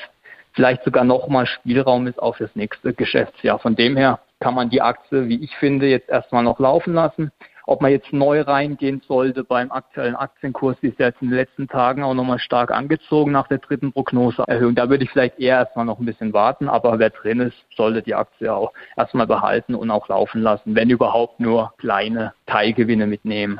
vielleicht 0.53 0.85
sogar 0.85 1.05
nochmal 1.05 1.47
Spielraum 1.47 2.07
ist 2.07 2.23
auch 2.23 2.37
fürs 2.37 2.55
nächste 2.55 2.95
Geschäftsjahr. 2.95 3.59
Von 3.59 3.75
dem 3.75 3.97
her 3.97 4.21
kann 4.39 4.55
man 4.55 4.71
die 4.71 4.83
Aktie, 4.83 5.29
wie 5.29 5.43
ich 5.43 5.57
finde, 5.57 5.87
jetzt 5.87 6.09
erstmal 6.09 6.43
noch 6.43 6.59
laufen 6.59 6.95
lassen. 6.95 7.33
Ob 7.73 7.81
man 7.81 7.91
jetzt 7.91 8.13
neu 8.13 8.43
reingehen 8.43 9.01
sollte 9.09 9.45
beim 9.45 9.73
aktuellen 9.73 10.15
Aktienkurs, 10.15 10.77
die 10.83 10.89
ist 10.89 10.99
ja 10.99 11.07
jetzt 11.07 11.23
in 11.23 11.31
den 11.31 11.39
letzten 11.39 11.69
Tagen 11.69 12.03
auch 12.03 12.13
nochmal 12.13 12.39
stark 12.39 12.71
angezogen 12.71 13.33
nach 13.33 13.49
der 13.49 13.57
dritten 13.57 13.95
Prognoseerhöhung. 13.95 14.75
Da 14.75 14.91
würde 14.91 15.05
ich 15.05 15.11
vielleicht 15.11 15.39
eher 15.39 15.57
erstmal 15.57 15.87
noch 15.87 15.99
ein 15.99 16.05
bisschen 16.05 16.35
warten, 16.35 16.69
aber 16.69 16.99
wer 16.99 17.09
drin 17.09 17.41
ist, 17.41 17.57
sollte 17.75 18.03
die 18.03 18.15
Aktie 18.15 18.53
auch 18.53 18.75
erstmal 18.95 19.27
behalten 19.27 19.75
und 19.75 19.91
auch 19.91 20.07
laufen 20.09 20.43
lassen, 20.43 20.75
wenn 20.75 20.91
überhaupt 20.91 21.41
nur 21.41 21.73
kleine 21.79 22.35
Teilgewinne 22.45 23.07
mitnehmen. 23.07 23.59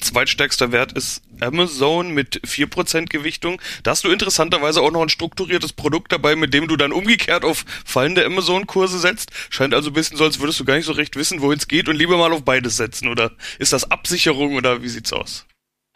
Zweitstärkster 0.00 0.72
Wert 0.72 0.92
ist 0.92 1.22
Amazon 1.40 2.14
mit 2.14 2.40
4% 2.46 3.06
Gewichtung. 3.10 3.60
Da 3.82 3.90
hast 3.90 4.04
du 4.04 4.08
interessanterweise 4.08 4.80
auch 4.80 4.90
noch 4.90 5.02
ein 5.02 5.10
strukturiertes 5.10 5.74
Produkt 5.74 6.12
dabei, 6.12 6.34
mit 6.34 6.54
dem 6.54 6.66
du 6.66 6.76
dann 6.76 6.92
umgekehrt 6.92 7.44
auf 7.44 7.66
fallende 7.84 8.24
Amazon-Kurse 8.24 8.98
setzt. 8.98 9.32
Scheint 9.50 9.74
also 9.74 9.90
ein 9.90 9.92
bisschen 9.92 10.16
so, 10.16 10.24
als 10.24 10.40
würdest 10.40 10.60
du 10.60 10.64
gar 10.64 10.76
nicht 10.76 10.86
so 10.86 10.92
recht 10.92 11.16
wissen, 11.16 11.42
wohin 11.42 11.58
es 11.58 11.68
geht 11.68 11.90
und 11.90 11.96
lieber 11.96 12.16
mal 12.16 12.32
auf 12.32 12.44
beides 12.44 12.78
setzen. 12.78 13.08
Oder 13.08 13.32
ist 13.58 13.74
das 13.74 13.90
Absicherung 13.90 14.54
oder 14.54 14.82
wie 14.82 14.88
sieht's 14.88 15.12
aus? 15.12 15.46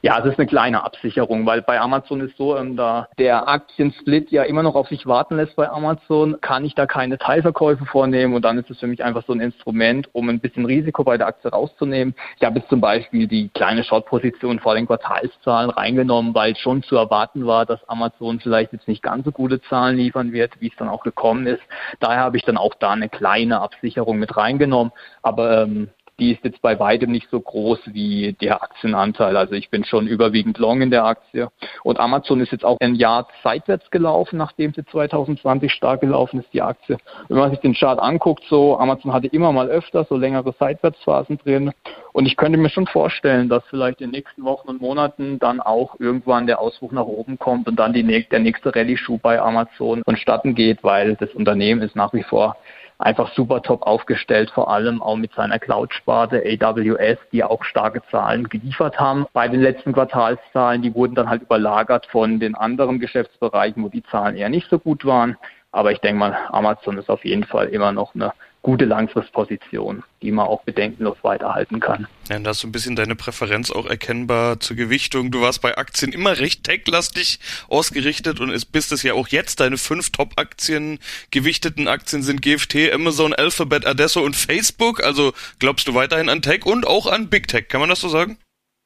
Ja, 0.03 0.19
es 0.19 0.25
ist 0.25 0.39
eine 0.39 0.47
kleine 0.47 0.83
Absicherung, 0.83 1.45
weil 1.45 1.61
bei 1.61 1.79
Amazon 1.79 2.23
ist 2.23 2.35
so, 2.39 2.57
ähm, 2.57 2.75
da 2.75 3.07
der 3.19 3.49
Aktiensplit 3.49 4.31
ja 4.31 4.45
immer 4.45 4.63
noch 4.63 4.75
auf 4.75 4.89
sich 4.89 5.07
warten 5.07 5.37
lässt 5.37 5.57
bei 5.57 5.69
Amazon, 5.69 6.41
kann 6.41 6.65
ich 6.65 6.75
da 6.75 6.87
keine 6.87 7.19
Teilverkäufe 7.19 7.85
vornehmen 7.85 8.33
und 8.33 8.43
dann 8.43 8.57
ist 8.57 8.71
es 8.71 8.79
für 8.79 8.87
mich 8.87 9.05
einfach 9.05 9.25
so 9.27 9.35
ein 9.35 9.41
Instrument, 9.41 10.09
um 10.15 10.31
ein 10.31 10.41
bisschen 10.41 10.65
Risiko 10.65 11.05
bei 11.05 11.19
der 11.19 11.27
Aktie 11.27 11.51
rauszunehmen. 11.51 12.15
Ich 12.39 12.47
habe 12.47 12.61
jetzt 12.61 12.71
zum 12.71 12.81
Beispiel 12.81 13.27
die 13.27 13.51
kleine 13.51 13.85
Short-Position 13.85 14.59
vor 14.61 14.75
den 14.75 14.87
Quartalszahlen 14.87 15.69
reingenommen, 15.69 16.35
weil 16.35 16.57
schon 16.57 16.83
zu 16.83 16.97
erwarten 16.97 17.47
war, 17.47 17.67
dass 17.67 17.87
Amazon 17.87 18.41
vielleicht 18.41 18.73
jetzt 18.73 18.89
nicht 18.89 19.03
ganz 19.03 19.27
so 19.27 19.33
gute 19.33 19.61
Zahlen 19.61 19.99
liefern 19.99 20.33
wird, 20.33 20.59
wie 20.61 20.69
es 20.69 20.77
dann 20.77 20.89
auch 20.89 21.03
gekommen 21.03 21.47
ist. 21.47 21.63
Daher 22.01 22.21
habe 22.21 22.39
ich 22.39 22.45
dann 22.45 22.57
auch 22.57 22.75
da 22.75 22.93
eine 22.93 23.11
kleine 23.11 23.61
Absicherung 23.61 24.19
mit 24.19 24.35
reingenommen. 24.35 24.93
Aber 25.23 25.65
ähm, 25.65 25.91
die 26.21 26.33
ist 26.33 26.45
jetzt 26.45 26.61
bei 26.61 26.79
weitem 26.79 27.11
nicht 27.11 27.29
so 27.31 27.41
groß 27.41 27.81
wie 27.87 28.35
der 28.41 28.63
Aktienanteil. 28.63 29.37
Also 29.37 29.55
ich 29.55 29.71
bin 29.71 29.85
schon 29.85 30.07
überwiegend 30.07 30.59
long 30.59 30.83
in 30.83 30.91
der 30.91 31.05
Aktie. 31.05 31.49
Und 31.83 31.99
Amazon 31.99 32.41
ist 32.41 32.53
jetzt 32.53 32.65
auch 32.65 32.77
ein 32.81 32.95
Jahr 32.95 33.27
seitwärts 33.43 33.91
gelaufen, 33.91 34.37
nachdem 34.37 34.73
sie 34.75 34.85
2020 34.85 35.73
stark 35.73 36.03
gelaufen 36.03 36.41
ist, 36.41 36.53
die 36.53 36.63
Aktie. 36.63 36.99
Wenn 37.29 37.39
man 37.39 37.51
sich 37.51 37.61
den 37.61 37.75
Chart 37.75 37.99
anguckt, 37.99 38.45
so 38.49 38.79
Amazon 38.79 39.13
hatte 39.13 39.29
immer 39.29 39.53
mal 39.53 39.69
öfter 39.69 40.05
so 40.05 40.17
längere 40.17 40.55
Seitwärtsphasen 40.59 41.39
drin. 41.39 41.73
Und 42.13 42.27
ich 42.27 42.37
könnte 42.37 42.59
mir 42.59 42.71
schon 42.71 42.87
vorstellen, 42.87 43.49
dass 43.49 43.63
vielleicht 43.71 44.01
in 44.01 44.09
den 44.09 44.19
nächsten 44.19 44.45
Wochen 44.45 44.69
und 44.69 44.81
Monaten 44.81 45.39
dann 45.39 45.61
auch 45.61 45.99
irgendwann 46.01 46.47
der 46.47 46.61
Ausbruch 46.61 46.93
nach 46.93 47.05
oben 47.05 47.39
kommt 47.39 47.69
und 47.69 47.77
dann 47.77 47.93
die, 47.93 48.03
der 48.29 48.41
nächste 48.41 48.75
Rallye-Schuh 48.75 49.19
bei 49.19 49.41
Amazon 49.41 50.03
vonstatten 50.05 50.55
geht, 50.55 50.83
weil 50.83 51.17
das 51.17 51.31
Unternehmen 51.35 51.83
ist 51.83 51.95
nach 51.95 52.13
wie 52.13 52.25
vor 52.25 52.57
einfach 53.01 53.33
super 53.33 53.63
top 53.63 53.83
aufgestellt, 53.83 54.51
vor 54.51 54.71
allem 54.71 55.03
auch 55.03 55.17
mit 55.17 55.33
seiner 55.33 55.59
Cloud-Sparte 55.59 56.43
AWS, 56.45 57.19
die 57.33 57.43
auch 57.43 57.65
starke 57.65 58.03
Zahlen 58.11 58.49
geliefert 58.49 59.01
haben. 59.01 59.27
Bei 59.33 59.49
den 59.49 59.61
letzten 59.61 59.93
Quartalszahlen, 59.93 60.83
die 60.83 60.95
wurden 60.95 61.15
dann 61.15 61.29
halt 61.29 61.43
überlagert 61.43 62.07
von 62.07 62.39
den 62.39 62.55
anderen 62.55 63.01
Geschäftsbereichen, 63.01 63.83
wo 63.83 63.89
die 63.89 64.03
Zahlen 64.05 64.37
eher 64.37 64.51
nicht 64.51 64.69
so 64.69 64.79
gut 64.79 65.05
waren. 65.05 65.37
Aber 65.73 65.93
ich 65.93 66.01
denke 66.01 66.19
mal, 66.19 66.37
Amazon 66.51 66.99
ist 66.99 67.09
auf 67.09 67.25
jeden 67.25 67.45
Fall 67.45 67.69
immer 67.69 67.93
noch 67.93 68.15
eine 68.15 68.33
gute 68.63 68.85
Langfristposition, 68.85 70.03
die 70.23 70.33
man 70.33 70.47
auch 70.47 70.63
bedenkenlos 70.65 71.17
weiterhalten 71.23 71.81
kann. 71.81 72.07
Ja, 72.29 72.39
da 72.39 72.51
hast 72.51 72.63
du 72.63 72.69
ein 72.69 72.73
bisschen 72.73 72.95
deine 72.95 73.17
Präferenz 73.17 73.71
auch 73.71 73.87
erkennbar 73.87 74.61
zur 74.61 74.77
Gewichtung. 74.77 75.31
Du 75.31 75.41
warst 75.41 75.63
bei 75.63 75.79
Aktien 75.79 76.13
immer 76.13 76.39
recht 76.39 76.65
techlastig 76.65 77.41
ausgerichtet 77.69 78.41
und 78.41 78.51
es 78.51 78.67
bist 78.67 78.93
es 78.93 79.03
ja 79.03 79.15
auch 79.15 79.29
jetzt. 79.29 79.61
Deine 79.61 79.79
fünf 79.79 80.11
Top-Aktien, 80.11 80.99
gewichteten 81.31 81.89
Aktien 81.89 82.23
sind 82.23 82.43
GFT, 82.43 82.93
Amazon, 82.93 83.33
Alphabet, 83.33 83.87
Adesso 83.87 84.21
und 84.21 84.37
Facebook. 84.37 85.03
Also 85.03 85.33
glaubst 85.59 85.89
du 85.89 85.95
weiterhin 85.95 86.29
an 86.29 86.43
Tech 86.43 86.67
und 86.67 86.87
auch 86.87 87.07
an 87.07 87.29
Big 87.29 87.49
Tech. 87.49 87.69
Kann 87.69 87.81
man 87.81 87.89
das 87.89 88.01
so 88.01 88.09
sagen? 88.09 88.37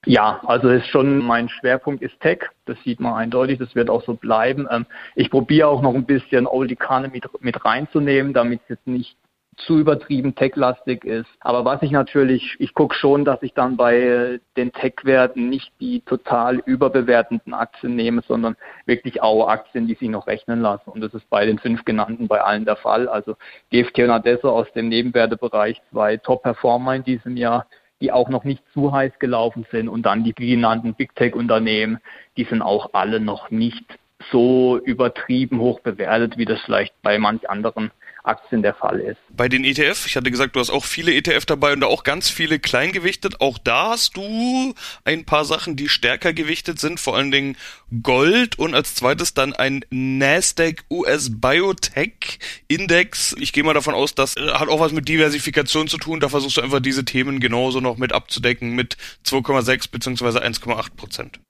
Ja, 0.07 0.41
also 0.45 0.69
ist 0.69 0.89
schon 0.89 1.19
mein 1.19 1.49
Schwerpunkt 1.49 2.03
ist 2.03 2.21
Tech. 2.21 2.41
Das 2.67 2.77
sieht 2.85 3.01
man 3.01 3.15
eindeutig. 3.15 3.59
Das 3.59 3.75
wird 3.75 3.91
auch 3.91 4.05
so 4.05 4.15
bleiben. 4.15 4.69
Ähm, 4.71 4.87
ich 5.15 5.31
probiere 5.31 5.69
auch 5.69 5.83
noch 5.83 5.95
ein 5.95 6.05
bisschen 6.05 6.47
Old 6.47 6.71
Economy 6.71 7.21
mit 7.41 7.65
reinzunehmen, 7.65 8.33
damit 8.35 8.61
es 8.65 8.69
jetzt 8.71 8.87
nicht 8.87 9.17
zu 9.57 9.79
übertrieben 9.79 10.35
tech-lastig 10.35 11.05
ist. 11.05 11.29
Aber 11.41 11.65
was 11.65 11.83
ich 11.83 11.91
natürlich, 11.91 12.57
ich 12.59 12.75
gucke 12.75 12.95
schon, 12.95 13.25
dass 13.25 13.43
ich 13.43 13.55
dann 13.55 13.77
bei 13.77 14.41
den 14.57 14.73
Tech-Werten 14.73 15.49
nicht 15.49 15.73
die 15.81 16.01
total 16.01 16.57
überbewertenden 16.57 17.55
Aktien 17.55 17.97
nehme, 17.97 18.23
sondern 18.27 18.57
wirklich 18.87 19.23
auch 19.23 19.49
Aktien, 19.49 19.87
die 19.87 19.95
sich 19.95 20.09
noch 20.09 20.27
rechnen 20.27 20.61
lassen. 20.61 20.91
Und 20.91 21.01
das 21.01 21.15
ist 21.15 21.29
bei 21.31 21.47
den 21.47 21.59
fünf 21.59 21.85
genannten 21.85 22.29
bei 22.29 22.41
allen 22.41 22.65
der 22.65 22.77
Fall. 22.77 23.09
Also 23.09 23.37
GFT 23.71 24.01
und 24.01 24.11
Adesso 24.11 24.51
aus 24.51 24.71
dem 24.73 24.89
Nebenwertebereich 24.89 25.81
zwei 25.91 26.17
Top-Performer 26.17 26.97
in 26.97 27.05
diesem 27.05 27.37
Jahr 27.37 27.67
die 28.01 28.13
auch 28.13 28.29
noch 28.29 28.45
nicht 28.45 28.63
zu 28.75 28.93
heiß 28.93 29.19
gelaufen 29.19 29.65
sind 29.71 29.89
und 29.89 30.03
dann 30.03 30.25
die 30.25 30.35
genannten 30.35 30.95
Big 30.95 31.15
Tech 31.15 31.35
Unternehmen, 31.35 32.01
die 32.37 32.45
sind 32.45 32.61
auch 32.61 32.91
alle 32.93 33.19
noch 33.21 33.51
nicht 33.51 33.85
so 34.31 34.79
übertrieben 34.79 35.61
hoch 35.61 35.81
bewertet, 35.81 36.37
wie 36.37 36.45
das 36.45 36.61
vielleicht 36.63 36.95
bei 37.03 37.19
manch 37.19 37.49
anderen 37.49 37.93
Aktien 38.25 38.63
der 38.63 38.75
Fall 38.75 39.01
ist. 39.01 39.19
Bei 39.31 39.49
den 39.49 39.65
ETF, 39.65 40.07
ich 40.07 40.17
hatte 40.17 40.31
gesagt, 40.31 40.57
du 40.57 40.61
hast 40.61 40.71
auch 40.71 40.85
viele 40.85 41.15
ETF 41.15 41.45
dabei 41.45 41.73
und 41.73 41.85
auch 41.85 42.05
ganz 42.05 42.31
viele 42.31 42.59
kleingewichtet. 42.59 43.41
Auch 43.41 43.59
da 43.59 43.91
hast 43.91 44.17
du 44.17 44.75
ein 45.05 45.25
paar 45.25 45.45
Sachen, 45.45 45.77
die 45.77 45.89
stärker 45.89 46.33
gewichtet 46.33 46.81
sind, 46.81 47.01
vor 47.01 47.17
allen 47.17 47.31
Dingen 47.31 47.57
Gold 48.03 48.59
und 48.59 48.75
als 48.75 48.95
zweites 48.95 49.35
dann 49.35 49.53
ein 49.53 49.85
Nasdaq 49.91 50.85
US 50.91 51.39
Biotech 51.39 52.39
Index. 52.67 53.37
Ich 53.39 53.53
gehe 53.53 53.63
mal 53.63 53.75
davon 53.75 53.95
aus, 53.95 54.15
das 54.15 54.37
hat 54.37 54.69
auch 54.69 54.81
was 54.81 54.93
mit 54.93 55.09
Diversifikation 55.09 55.89
zu 55.89 55.99
tun. 55.99 56.21
Da 56.21 56.29
versuchst 56.29 56.57
du 56.57 56.63
einfach 56.63 56.81
diese 56.81 57.05
Themen 57.05 57.41
genauso 57.41 57.81
noch 57.81 57.99
mit 57.99 58.13
abzudecken 58.13 58.71
mit 58.75 58.97
2,6 59.27 59.91
beziehungsweise 59.91 60.43
1,8 60.43 60.97
Prozent. 60.97 61.41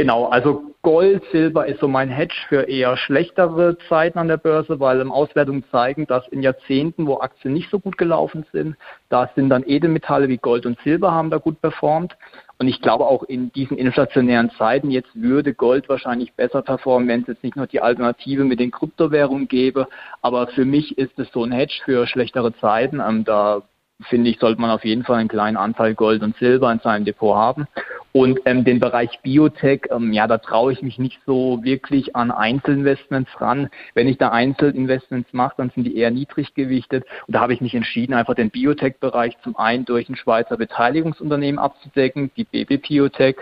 Genau, 0.00 0.28
also 0.28 0.62
Gold, 0.80 1.22
Silber 1.30 1.66
ist 1.66 1.80
so 1.80 1.86
mein 1.86 2.08
Hedge 2.08 2.34
für 2.48 2.62
eher 2.62 2.96
schlechtere 2.96 3.76
Zeiten 3.90 4.18
an 4.18 4.28
der 4.28 4.38
Börse, 4.38 4.80
weil 4.80 5.06
Auswertungen 5.10 5.62
zeigen, 5.70 6.06
dass 6.06 6.26
in 6.28 6.40
Jahrzehnten, 6.40 7.06
wo 7.06 7.18
Aktien 7.18 7.52
nicht 7.52 7.68
so 7.68 7.78
gut 7.78 7.98
gelaufen 7.98 8.46
sind, 8.50 8.76
da 9.10 9.28
sind 9.34 9.50
dann 9.50 9.62
Edelmetalle 9.62 10.30
wie 10.30 10.38
Gold 10.38 10.64
und 10.64 10.80
Silber 10.80 11.12
haben 11.12 11.28
da 11.28 11.36
gut 11.36 11.60
performt. 11.60 12.16
Und 12.56 12.66
ich 12.68 12.80
glaube 12.80 13.04
auch 13.04 13.24
in 13.24 13.52
diesen 13.52 13.76
inflationären 13.76 14.50
Zeiten 14.52 14.90
jetzt 14.90 15.10
würde 15.14 15.52
Gold 15.52 15.90
wahrscheinlich 15.90 16.32
besser 16.32 16.62
performen, 16.62 17.06
wenn 17.06 17.20
es 17.20 17.26
jetzt 17.26 17.44
nicht 17.44 17.56
nur 17.56 17.66
die 17.66 17.82
Alternative 17.82 18.44
mit 18.44 18.58
den 18.58 18.70
Kryptowährungen 18.70 19.48
gäbe. 19.48 19.86
Aber 20.22 20.46
für 20.46 20.64
mich 20.64 20.96
ist 20.96 21.18
es 21.18 21.30
so 21.30 21.44
ein 21.44 21.52
Hedge 21.52 21.78
für 21.84 22.06
schlechtere 22.06 22.56
Zeiten. 22.56 23.02
Ähm, 23.06 23.24
da 23.24 23.60
finde 24.08 24.30
ich, 24.30 24.38
sollte 24.38 24.62
man 24.62 24.70
auf 24.70 24.86
jeden 24.86 25.04
Fall 25.04 25.18
einen 25.18 25.28
kleinen 25.28 25.58
Anteil 25.58 25.94
Gold 25.94 26.22
und 26.22 26.36
Silber 26.38 26.72
in 26.72 26.78
seinem 26.78 27.04
Depot 27.04 27.36
haben. 27.36 27.66
Und 28.12 28.40
ähm, 28.44 28.64
den 28.64 28.80
Bereich 28.80 29.20
Biotech, 29.22 29.82
ähm, 29.90 30.12
ja, 30.12 30.26
da 30.26 30.38
traue 30.38 30.72
ich 30.72 30.82
mich 30.82 30.98
nicht 30.98 31.20
so 31.26 31.62
wirklich 31.62 32.16
an 32.16 32.32
Einzelinvestments 32.32 33.30
ran. 33.40 33.70
Wenn 33.94 34.08
ich 34.08 34.18
da 34.18 34.30
Einzelinvestments 34.30 35.32
mache, 35.32 35.54
dann 35.58 35.70
sind 35.70 35.84
die 35.84 35.96
eher 35.96 36.10
niedrig 36.10 36.54
gewichtet. 36.54 37.04
Und 37.26 37.34
da 37.34 37.40
habe 37.40 37.54
ich 37.54 37.60
mich 37.60 37.74
entschieden, 37.74 38.14
einfach 38.14 38.34
den 38.34 38.50
Biotech-Bereich 38.50 39.36
zum 39.42 39.56
einen 39.56 39.84
durch 39.84 40.08
ein 40.08 40.16
Schweizer 40.16 40.56
Beteiligungsunternehmen 40.56 41.60
abzudecken, 41.60 42.30
die 42.36 42.44
BB 42.44 42.78
Biotech, 42.78 43.36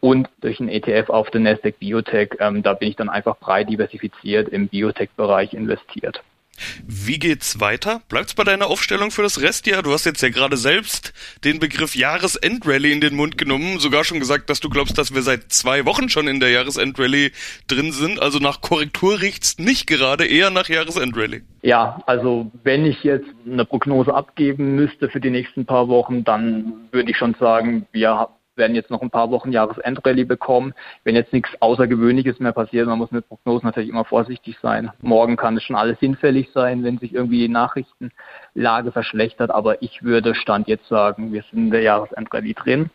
und 0.00 0.28
durch 0.40 0.58
ein 0.58 0.68
ETF 0.68 1.10
auf 1.10 1.30
den 1.30 1.42
Nasdaq 1.42 1.78
Biotech. 1.78 2.30
Ähm, 2.40 2.62
da 2.62 2.72
bin 2.72 2.88
ich 2.88 2.96
dann 2.96 3.10
einfach 3.10 3.36
breit 3.38 3.68
diversifiziert 3.68 4.48
im 4.48 4.68
Biotech-Bereich 4.68 5.52
investiert. 5.52 6.22
Wie 6.86 7.18
geht's 7.18 7.60
weiter? 7.60 8.02
Bleibt's 8.08 8.34
bei 8.34 8.44
deiner 8.44 8.66
Aufstellung 8.66 9.10
für 9.10 9.22
das 9.22 9.40
Restjahr? 9.40 9.82
Du 9.82 9.92
hast 9.92 10.04
jetzt 10.04 10.22
ja 10.22 10.28
gerade 10.28 10.56
selbst 10.56 11.12
den 11.44 11.58
Begriff 11.58 11.94
Jahresendrallye 11.96 12.92
in 12.92 13.00
den 13.00 13.14
Mund 13.16 13.38
genommen, 13.38 13.78
sogar 13.78 14.04
schon 14.04 14.20
gesagt, 14.20 14.50
dass 14.50 14.60
du 14.60 14.68
glaubst, 14.68 14.98
dass 14.98 15.14
wir 15.14 15.22
seit 15.22 15.52
zwei 15.52 15.84
Wochen 15.84 16.08
schon 16.08 16.28
in 16.28 16.40
der 16.40 16.50
Jahresendrallye 16.50 17.32
drin 17.66 17.92
sind. 17.92 18.20
Also 18.20 18.38
nach 18.38 18.60
Korrektur 18.60 19.20
riecht's 19.20 19.58
nicht 19.58 19.86
gerade, 19.86 20.26
eher 20.26 20.50
nach 20.50 20.68
Jahresendrallye. 20.68 21.42
Ja, 21.62 22.02
also 22.06 22.50
wenn 22.62 22.84
ich 22.84 23.02
jetzt 23.04 23.28
eine 23.46 23.64
Prognose 23.64 24.14
abgeben 24.14 24.74
müsste 24.74 25.08
für 25.08 25.20
die 25.20 25.30
nächsten 25.30 25.66
paar 25.66 25.88
Wochen, 25.88 26.24
dann 26.24 26.88
würde 26.92 27.10
ich 27.10 27.16
schon 27.16 27.34
sagen, 27.40 27.86
wir 27.92 28.28
werden 28.56 28.74
jetzt 28.74 28.90
noch 28.90 29.02
ein 29.02 29.10
paar 29.10 29.30
Wochen 29.30 29.52
Jahresendrallye 29.52 30.24
bekommen. 30.24 30.74
Wenn 31.02 31.16
jetzt 31.16 31.32
nichts 31.32 31.50
Außergewöhnliches 31.60 32.40
mehr 32.40 32.52
passiert, 32.52 32.86
man 32.86 32.98
muss 32.98 33.10
mit 33.10 33.28
Prognosen 33.28 33.66
natürlich 33.66 33.88
immer 33.88 34.04
vorsichtig 34.04 34.58
sein. 34.62 34.90
Morgen 35.00 35.36
kann 35.36 35.56
es 35.56 35.62
schon 35.62 35.76
alles 35.76 35.98
hinfällig 35.98 36.50
sein, 36.52 36.84
wenn 36.84 36.98
sich 36.98 37.14
irgendwie 37.14 37.40
die 37.40 37.48
Nachrichtenlage 37.48 38.92
verschlechtert. 38.92 39.50
Aber 39.50 39.82
ich 39.82 40.02
würde 40.02 40.34
Stand 40.34 40.68
jetzt 40.68 40.88
sagen, 40.88 41.32
wir 41.32 41.42
sind 41.50 41.66
in 41.66 41.70
der 41.70 41.82
Jahresendrallye 41.82 42.54
drin. 42.54 42.90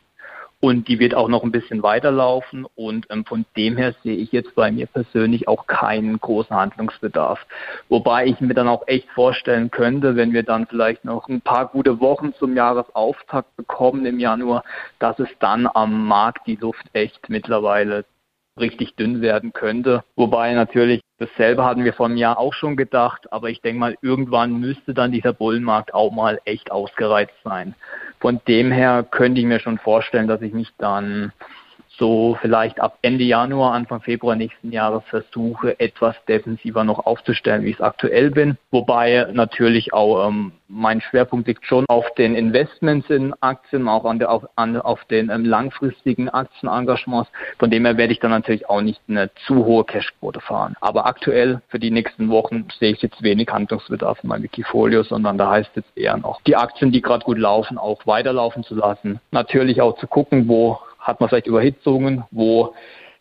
Und 0.61 0.87
die 0.87 0.99
wird 0.99 1.15
auch 1.15 1.29
noch 1.29 1.43
ein 1.43 1.51
bisschen 1.51 1.83
weiterlaufen 1.83 2.65
und 2.75 3.07
ähm, 3.09 3.25
von 3.25 3.45
dem 3.55 3.77
her 3.77 3.95
sehe 4.03 4.17
ich 4.17 4.31
jetzt 4.31 4.55
bei 4.55 4.71
mir 4.71 4.87
persönlich 4.87 5.47
auch 5.47 5.67
keinen 5.67 6.19
großen 6.19 6.55
Handlungsbedarf. 6.55 7.45
Wobei 7.87 8.25
ich 8.25 8.41
mir 8.41 8.53
dann 8.53 8.67
auch 8.67 8.87
echt 8.87 9.09
vorstellen 9.11 9.71
könnte, 9.71 10.15
wenn 10.15 10.33
wir 10.33 10.43
dann 10.43 10.67
vielleicht 10.67 11.05
noch 11.05 11.29
ein 11.29 11.41
paar 11.41 11.67
gute 11.67 11.99
Wochen 12.01 12.33
zum 12.33 12.55
Jahresauftakt 12.55 13.55
bekommen 13.55 14.05
im 14.05 14.19
Januar, 14.19 14.63
dass 14.99 15.17
es 15.19 15.29
dann 15.39 15.67
am 15.73 16.05
Markt 16.07 16.45
die 16.45 16.57
Luft 16.57 16.85
echt 16.93 17.29
mittlerweile 17.29 18.03
richtig 18.59 18.95
dünn 18.95 19.21
werden 19.21 19.53
könnte. 19.53 20.03
Wobei 20.17 20.53
natürlich 20.53 21.01
dasselbe 21.17 21.63
hatten 21.63 21.85
wir 21.85 21.93
vor 21.93 22.07
einem 22.07 22.17
Jahr 22.17 22.37
auch 22.37 22.53
schon 22.53 22.75
gedacht, 22.75 23.31
aber 23.31 23.49
ich 23.49 23.61
denke 23.61 23.79
mal, 23.79 23.97
irgendwann 24.01 24.59
müsste 24.59 24.93
dann 24.93 25.13
dieser 25.13 25.31
Bullenmarkt 25.31 25.93
auch 25.93 26.11
mal 26.11 26.41
echt 26.43 26.71
ausgereizt 26.71 27.35
sein. 27.45 27.75
Von 28.19 28.41
dem 28.47 28.71
her 28.71 29.05
könnte 29.09 29.39
ich 29.39 29.47
mir 29.47 29.59
schon 29.59 29.77
vorstellen, 29.77 30.27
dass 30.27 30.41
ich 30.41 30.53
mich 30.53 30.69
dann 30.77 31.31
so 31.99 32.37
vielleicht 32.41 32.79
ab 32.79 32.97
Ende 33.01 33.25
Januar, 33.25 33.73
Anfang 33.73 34.01
Februar 34.01 34.35
nächsten 34.35 34.71
Jahres 34.71 35.03
versuche, 35.09 35.79
etwas 35.79 36.15
defensiver 36.27 36.83
noch 36.83 37.05
aufzustellen, 37.05 37.63
wie 37.63 37.69
ich 37.69 37.75
es 37.75 37.81
aktuell 37.81 38.31
bin. 38.31 38.57
Wobei 38.71 39.27
natürlich 39.31 39.93
auch 39.93 40.27
ähm, 40.27 40.53
mein 40.69 41.01
Schwerpunkt 41.01 41.47
liegt 41.47 41.65
schon 41.65 41.85
auf 41.87 42.05
den 42.15 42.35
Investments 42.35 43.09
in 43.09 43.33
Aktien, 43.41 43.87
auch 43.87 44.05
an 44.05 44.19
der, 44.19 44.31
auf, 44.31 44.45
an, 44.55 44.77
auf 44.77 45.03
den 45.05 45.29
ähm, 45.29 45.43
langfristigen 45.43 46.29
Aktienengagements. 46.29 47.29
Von 47.57 47.71
dem 47.71 47.85
her 47.85 47.97
werde 47.97 48.13
ich 48.13 48.19
dann 48.19 48.31
natürlich 48.31 48.69
auch 48.69 48.81
nicht 48.81 49.01
eine 49.09 49.29
zu 49.47 49.65
hohe 49.65 49.83
Cashquote 49.83 50.39
fahren. 50.39 50.75
Aber 50.79 51.05
aktuell 51.05 51.61
für 51.67 51.79
die 51.79 51.91
nächsten 51.91 52.29
Wochen 52.29 52.67
sehe 52.79 52.91
ich 52.91 53.01
jetzt 53.01 53.21
wenig 53.21 53.49
Handlungsbedarf 53.49 54.23
in 54.23 54.29
meinem 54.29 54.43
Wikifolio, 54.43 55.03
sondern 55.03 55.37
da 55.37 55.49
heißt 55.49 55.75
es 55.75 55.83
eher 55.95 56.17
noch, 56.17 56.41
die 56.43 56.55
Aktien, 56.55 56.91
die 56.91 57.01
gerade 57.01 57.25
gut 57.25 57.39
laufen, 57.39 57.77
auch 57.77 58.05
weiterlaufen 58.05 58.63
zu 58.63 58.75
lassen. 58.75 59.19
Natürlich 59.31 59.81
auch 59.81 59.97
zu 59.97 60.07
gucken, 60.07 60.47
wo 60.47 60.79
hat 60.99 61.19
man 61.19 61.29
vielleicht 61.29 61.47
Überhitzungen, 61.47 62.23
wo 62.31 62.75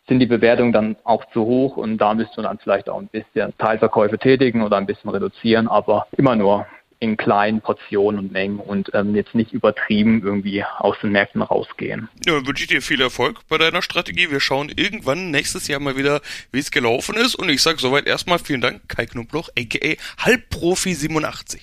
sind 0.07 0.19
die 0.19 0.25
Bewertungen 0.25 0.73
dann 0.73 0.95
auch 1.03 1.23
zu 1.31 1.45
hoch 1.45 1.77
und 1.77 1.97
da 1.97 2.13
müsste 2.13 2.41
man 2.41 2.45
dann 2.45 2.59
vielleicht 2.59 2.89
auch 2.89 2.99
ein 2.99 3.07
bisschen 3.07 3.53
Teilverkäufe 3.57 4.17
tätigen 4.17 4.63
oder 4.63 4.77
ein 4.77 4.87
bisschen 4.87 5.09
reduzieren, 5.09 5.67
aber 5.67 6.07
immer 6.17 6.35
nur 6.35 6.65
in 6.99 7.15
kleinen 7.15 7.61
Portionen 7.61 8.19
und 8.19 8.31
Mengen 8.31 8.59
und 8.59 8.91
ähm, 8.93 9.15
jetzt 9.15 9.33
nicht 9.33 9.53
übertrieben 9.53 10.21
irgendwie 10.21 10.65
aus 10.65 10.97
den 11.01 11.11
Märkten 11.11 11.41
rausgehen. 11.41 12.09
Ja, 12.25 12.33
dann 12.33 12.45
wünsche 12.45 12.63
ich 12.63 12.69
dir 12.69 12.81
viel 12.81 13.01
Erfolg 13.01 13.39
bei 13.47 13.57
deiner 13.57 13.81
Strategie. 13.81 14.29
Wir 14.29 14.41
schauen 14.41 14.69
irgendwann 14.75 15.31
nächstes 15.31 15.67
Jahr 15.69 15.79
mal 15.79 15.95
wieder, 15.95 16.19
wie 16.51 16.59
es 16.59 16.71
gelaufen 16.71 17.15
ist. 17.15 17.35
Und 17.35 17.47
ich 17.49 17.61
sage 17.61 17.77
soweit 17.79 18.05
erstmal 18.05 18.39
vielen 18.39 18.59
Dank, 18.59 18.89
Kai 18.89 19.05
Knobloch, 19.05 19.49
aka 19.57 19.95
Halbprofi87. 20.19 21.59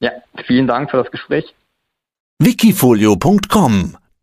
Ja, 0.00 0.10
vielen 0.46 0.66
Dank 0.66 0.90
für 0.90 0.96
das 0.96 1.10
Gespräch. 1.12 1.54
Wikifolio.com 2.40 3.96